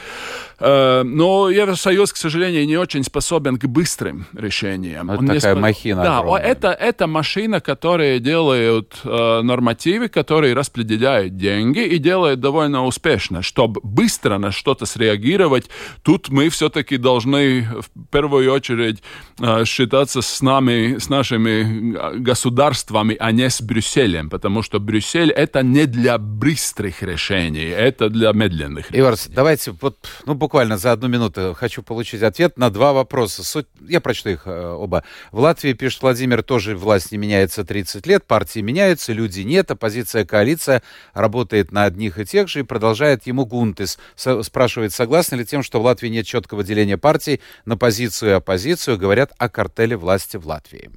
но 0.62 1.50
Евросоюз, 1.50 2.14
к 2.14 2.18
сожалению, 2.18 2.66
не 2.68 2.78
очень 2.78 3.04
способен 3.04 3.58
к 3.58 3.66
быстрым 3.66 4.26
решениям. 4.34 5.10
Это 5.10 5.20
он 5.20 5.28
такая 5.28 5.54
спо... 5.54 5.60
махина 5.60 6.04
Да, 6.04 6.40
это, 6.40 6.70
это 6.70 7.08
машина, 7.08 7.60
которая 7.62 8.20
делает 8.20 8.96
э, 9.04 9.42
нормативы, 9.42 10.08
которые 10.08 10.54
распределяют 10.54 11.36
деньги 11.36 11.80
и 11.80 11.98
делает 11.98 12.40
довольно 12.40 12.86
успешно. 12.86 13.42
Чтобы 13.42 13.82
быстро 13.84 14.38
на 14.38 14.52
что-то 14.52 14.86
среагировать, 14.86 15.70
тут 16.04 16.30
мы 16.30 16.50
все-таки 16.50 16.98
должны 16.98 17.64
в 17.64 17.90
первую 18.12 18.52
очередь 18.54 19.02
э, 19.40 19.66
считаться 19.66 20.22
с 20.22 20.42
нами, 20.42 20.98
с 20.98 21.10
нашими 21.10 22.18
государствами, 22.20 23.16
а 23.20 23.32
не 23.32 23.50
с 23.50 23.62
Брюсселем, 23.62 24.30
потому 24.30 24.62
что 24.62 24.80
Брюссель 24.80 25.32
это 25.32 25.64
не 25.64 25.86
для 25.86 26.18
быстрых 26.18 27.02
решений, 27.02 27.70
это 27.70 28.10
для 28.10 28.32
медленных. 28.32 28.88
Иварс, 28.92 29.28
давайте 29.28 29.74
вот, 29.82 29.98
ну, 30.26 30.34
буквально 30.34 30.51
за 30.54 30.92
одну 30.92 31.08
минуту 31.08 31.56
хочу 31.58 31.84
получить 31.84 32.22
ответ 32.22 32.58
на 32.58 32.70
два 32.70 32.94
вопроса. 32.94 33.44
Суть, 33.44 33.68
я 33.88 34.02
прочту 34.02 34.30
их 34.30 34.44
э, 34.46 34.68
оба. 34.68 35.04
В 35.32 35.40
Латвии, 35.40 35.74
пишет 35.74 36.02
Владимир, 36.02 36.44
тоже 36.44 36.76
власть 36.76 37.12
не 37.12 37.18
меняется 37.18 37.64
30 37.64 38.06
лет, 38.08 38.26
партии 38.26 38.60
меняются, 38.60 39.14
люди 39.14 39.42
нет, 39.42 39.72
оппозиция, 39.72 40.26
коалиция 40.26 40.84
работает 41.14 41.72
на 41.72 41.86
одних 41.86 42.20
и 42.20 42.26
тех 42.26 42.48
же 42.48 42.60
и 42.60 42.64
продолжает 42.64 43.28
ему 43.28 43.46
Гунтес. 43.46 43.98
Спрашивает, 44.16 44.94
согласны 44.94 45.36
ли 45.36 45.46
тем, 45.46 45.64
что 45.64 45.82
в 45.82 45.86
Латвии 45.86 46.10
нет 46.10 46.26
четкого 46.26 46.64
деления 46.64 46.98
партий 46.98 47.42
на 47.66 47.78
позицию 47.78 48.32
и 48.32 48.34
оппозицию, 48.36 48.98
говорят 48.98 49.32
о 49.38 49.50
картеле 49.50 49.98
власти 49.98 50.38
в 50.38 50.46
Латвии. 50.46 50.92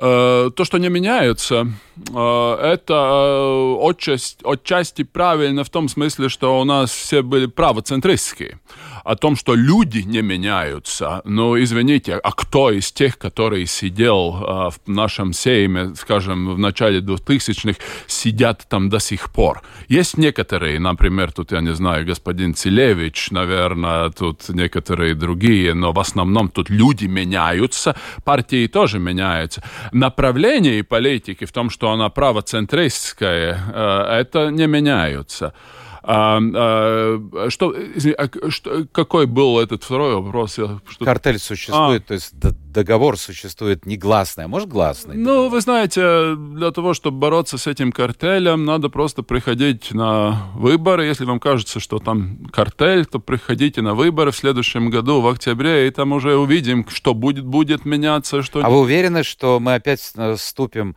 Э, 0.00 0.50
то, 0.54 0.64
что 0.64 0.78
не 0.78 0.88
меняется, 0.88 1.66
э, 1.96 2.54
это 2.62 2.94
э, 2.94 3.76
отчасти, 3.80 4.38
отчасти 4.44 5.02
правильно 5.02 5.64
в 5.64 5.70
том 5.70 5.88
смысле, 5.88 6.28
что 6.28 6.60
у 6.60 6.64
нас 6.64 6.92
все 6.92 7.22
были 7.22 7.46
правоцентристские. 7.46 8.60
О 9.08 9.16
том, 9.16 9.36
что 9.36 9.54
люди 9.54 10.00
не 10.00 10.20
меняются. 10.20 11.22
Ну, 11.24 11.58
извините, 11.58 12.16
а 12.16 12.32
кто 12.32 12.70
из 12.70 12.92
тех, 12.92 13.16
который 13.16 13.64
сидел 13.64 14.32
в 14.32 14.74
нашем 14.86 15.32
сейме, 15.32 15.94
скажем, 15.94 16.54
в 16.54 16.58
начале 16.58 17.00
2000-х, 17.00 17.78
сидят 18.06 18.66
там 18.68 18.90
до 18.90 18.98
сих 18.98 19.32
пор? 19.32 19.62
Есть 19.88 20.18
некоторые, 20.18 20.78
например, 20.78 21.32
тут, 21.32 21.52
я 21.52 21.62
не 21.62 21.74
знаю, 21.74 22.04
господин 22.04 22.54
Целевич, 22.54 23.30
наверное, 23.30 24.10
тут 24.10 24.48
некоторые 24.50 25.14
другие, 25.14 25.72
но 25.72 25.92
в 25.92 25.98
основном 25.98 26.50
тут 26.50 26.68
люди 26.68 27.06
меняются, 27.06 27.96
партии 28.24 28.66
тоже 28.66 28.98
меняются 28.98 29.62
направлений 29.92 30.82
политики, 30.82 31.46
в 31.46 31.52
том, 31.52 31.70
что 31.70 31.90
она 31.90 32.10
правоцентристская, 32.10 33.58
э, 33.72 34.20
это 34.20 34.50
не 34.50 34.66
меняются. 34.66 35.54
А, 36.02 36.40
а, 36.40 37.46
что, 37.48 37.74
а, 38.16 38.50
что, 38.50 38.86
какой 38.92 39.26
был 39.26 39.58
этот 39.58 39.84
второй 39.84 40.14
вопрос? 40.14 40.52
Что... 40.52 41.04
Картель 41.04 41.38
существует, 41.38 42.02
а. 42.04 42.08
то 42.08 42.14
есть 42.14 42.34
договор 42.38 43.18
существует 43.18 43.86
негласный, 43.86 44.44
а 44.44 44.48
может 44.48 44.68
гласный? 44.68 45.16
Ну, 45.16 45.24
договор? 45.24 45.50
вы 45.50 45.60
знаете, 45.60 46.36
для 46.36 46.70
того, 46.70 46.94
чтобы 46.94 47.18
бороться 47.18 47.58
с 47.58 47.66
этим 47.66 47.92
картелем, 47.92 48.64
надо 48.64 48.88
просто 48.88 49.22
приходить 49.22 49.92
на 49.92 50.50
выборы. 50.54 51.06
Если 51.06 51.24
вам 51.24 51.40
кажется, 51.40 51.80
что 51.80 51.98
там 51.98 52.48
картель, 52.52 53.06
то 53.06 53.18
приходите 53.18 53.82
на 53.82 53.94
выборы 53.94 54.30
в 54.30 54.36
следующем 54.36 54.90
году, 54.90 55.20
в 55.20 55.28
октябре, 55.28 55.88
и 55.88 55.90
там 55.90 56.12
уже 56.12 56.36
увидим, 56.36 56.86
что 56.88 57.14
будет, 57.14 57.44
будет 57.44 57.84
меняться. 57.84 58.42
Что... 58.42 58.64
А 58.64 58.70
вы 58.70 58.80
уверены, 58.80 59.22
что 59.24 59.58
мы 59.60 59.74
опять 59.74 60.00
вступим 60.36 60.96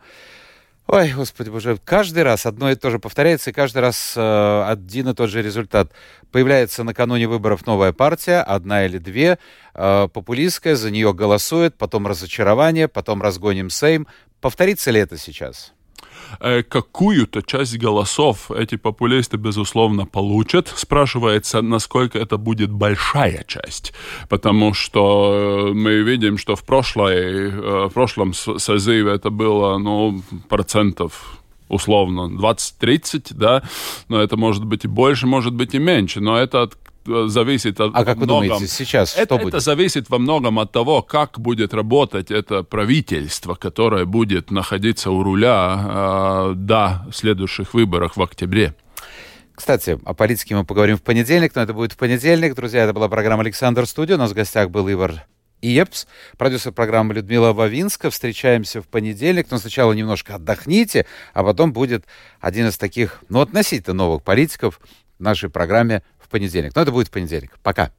Ой, 0.88 1.12
господи 1.12 1.48
боже, 1.48 1.78
каждый 1.84 2.22
раз 2.24 2.44
одно 2.44 2.70
и 2.70 2.74
то 2.74 2.90
же 2.90 2.98
повторяется, 2.98 3.50
и 3.50 3.52
каждый 3.52 3.78
раз 3.78 4.14
э, 4.16 4.64
один 4.66 5.08
и 5.08 5.14
тот 5.14 5.30
же 5.30 5.40
результат. 5.40 5.92
Появляется 6.32 6.82
накануне 6.84 7.28
выборов 7.28 7.66
новая 7.66 7.92
партия, 7.92 8.42
одна 8.42 8.84
или 8.84 8.98
две, 8.98 9.38
э, 9.74 10.08
популистская, 10.12 10.74
за 10.74 10.90
нее 10.90 11.14
голосует, 11.14 11.76
потом 11.78 12.06
разочарование, 12.06 12.88
потом 12.88 13.22
разгоним 13.22 13.70
Сейм. 13.70 14.06
Повторится 14.40 14.90
ли 14.90 15.00
это 15.00 15.16
сейчас? 15.16 15.72
Э, 16.40 16.62
какую-то 16.62 17.42
часть 17.42 17.78
голосов 17.78 18.50
эти 18.50 18.76
популисты, 18.76 19.36
безусловно, 19.36 20.06
получат. 20.06 20.72
Спрашивается, 20.74 21.62
насколько 21.62 22.18
это 22.18 22.36
будет 22.36 22.70
большая 22.70 23.44
часть. 23.46 23.92
Потому 24.28 24.74
что 24.74 25.70
э, 25.70 25.72
мы 25.72 26.02
видим, 26.02 26.38
что 26.38 26.56
в, 26.56 26.64
прошлой, 26.64 27.50
э, 27.50 27.88
в 27.88 27.90
прошлом 27.90 28.34
созыве 28.34 29.12
это 29.12 29.30
было 29.30 29.78
ну, 29.78 30.22
процентов 30.48 31.38
условно 31.68 32.28
20-30, 32.28 33.32
да, 33.34 33.62
но 34.08 34.20
это 34.20 34.36
может 34.36 34.64
быть 34.64 34.84
и 34.84 34.88
больше, 34.88 35.26
может 35.26 35.54
быть 35.54 35.74
и 35.74 35.78
меньше, 35.78 36.20
но 36.20 36.36
это 36.36 36.68
зависит 37.06 37.80
от 37.80 37.92
А 37.94 38.04
как 38.04 38.18
вы 38.18 38.24
многом, 38.24 38.48
думаете, 38.48 38.66
сейчас 38.66 39.14
это, 39.16 39.34
что 39.34 39.38
будет? 39.38 39.54
Это 39.54 39.60
зависит 39.60 40.10
во 40.10 40.18
многом 40.18 40.58
от 40.58 40.72
того, 40.72 41.02
как 41.02 41.38
будет 41.38 41.74
работать 41.74 42.30
это 42.30 42.62
правительство, 42.62 43.54
которое 43.54 44.04
будет 44.04 44.50
находиться 44.50 45.10
у 45.10 45.22
руля 45.22 46.50
э, 46.50 46.54
до 46.56 47.06
следующих 47.12 47.74
выборов 47.74 48.16
в 48.16 48.22
октябре. 48.22 48.74
Кстати, 49.54 49.98
о 50.04 50.14
политике 50.14 50.56
мы 50.56 50.64
поговорим 50.64 50.96
в 50.96 51.02
понедельник, 51.02 51.54
но 51.54 51.62
это 51.62 51.74
будет 51.74 51.92
в 51.92 51.96
понедельник. 51.96 52.54
Друзья, 52.54 52.84
это 52.84 52.92
была 52.92 53.08
программа 53.08 53.42
«Александр 53.42 53.86
Студио». 53.86 54.16
У 54.16 54.18
нас 54.18 54.30
в 54.30 54.34
гостях 54.34 54.70
был 54.70 54.90
Ивар 54.90 55.26
Иепс, 55.60 56.08
продюсер 56.36 56.72
программы 56.72 57.14
Людмила 57.14 57.52
Вавинска. 57.52 58.10
Встречаемся 58.10 58.82
в 58.82 58.88
понедельник, 58.88 59.50
но 59.50 59.58
сначала 59.58 59.92
немножко 59.92 60.34
отдохните, 60.34 61.06
а 61.34 61.44
потом 61.44 61.72
будет 61.72 62.04
один 62.40 62.68
из 62.68 62.76
таких, 62.76 63.22
ну, 63.28 63.40
относительно 63.40 63.94
новых 63.94 64.24
политиков 64.24 64.80
в 65.18 65.22
нашей 65.22 65.50
программе 65.50 66.02
понедельник. 66.32 66.74
Но 66.74 66.82
это 66.82 66.90
будет 66.90 67.08
в 67.08 67.10
понедельник. 67.12 67.56
Пока. 67.62 67.92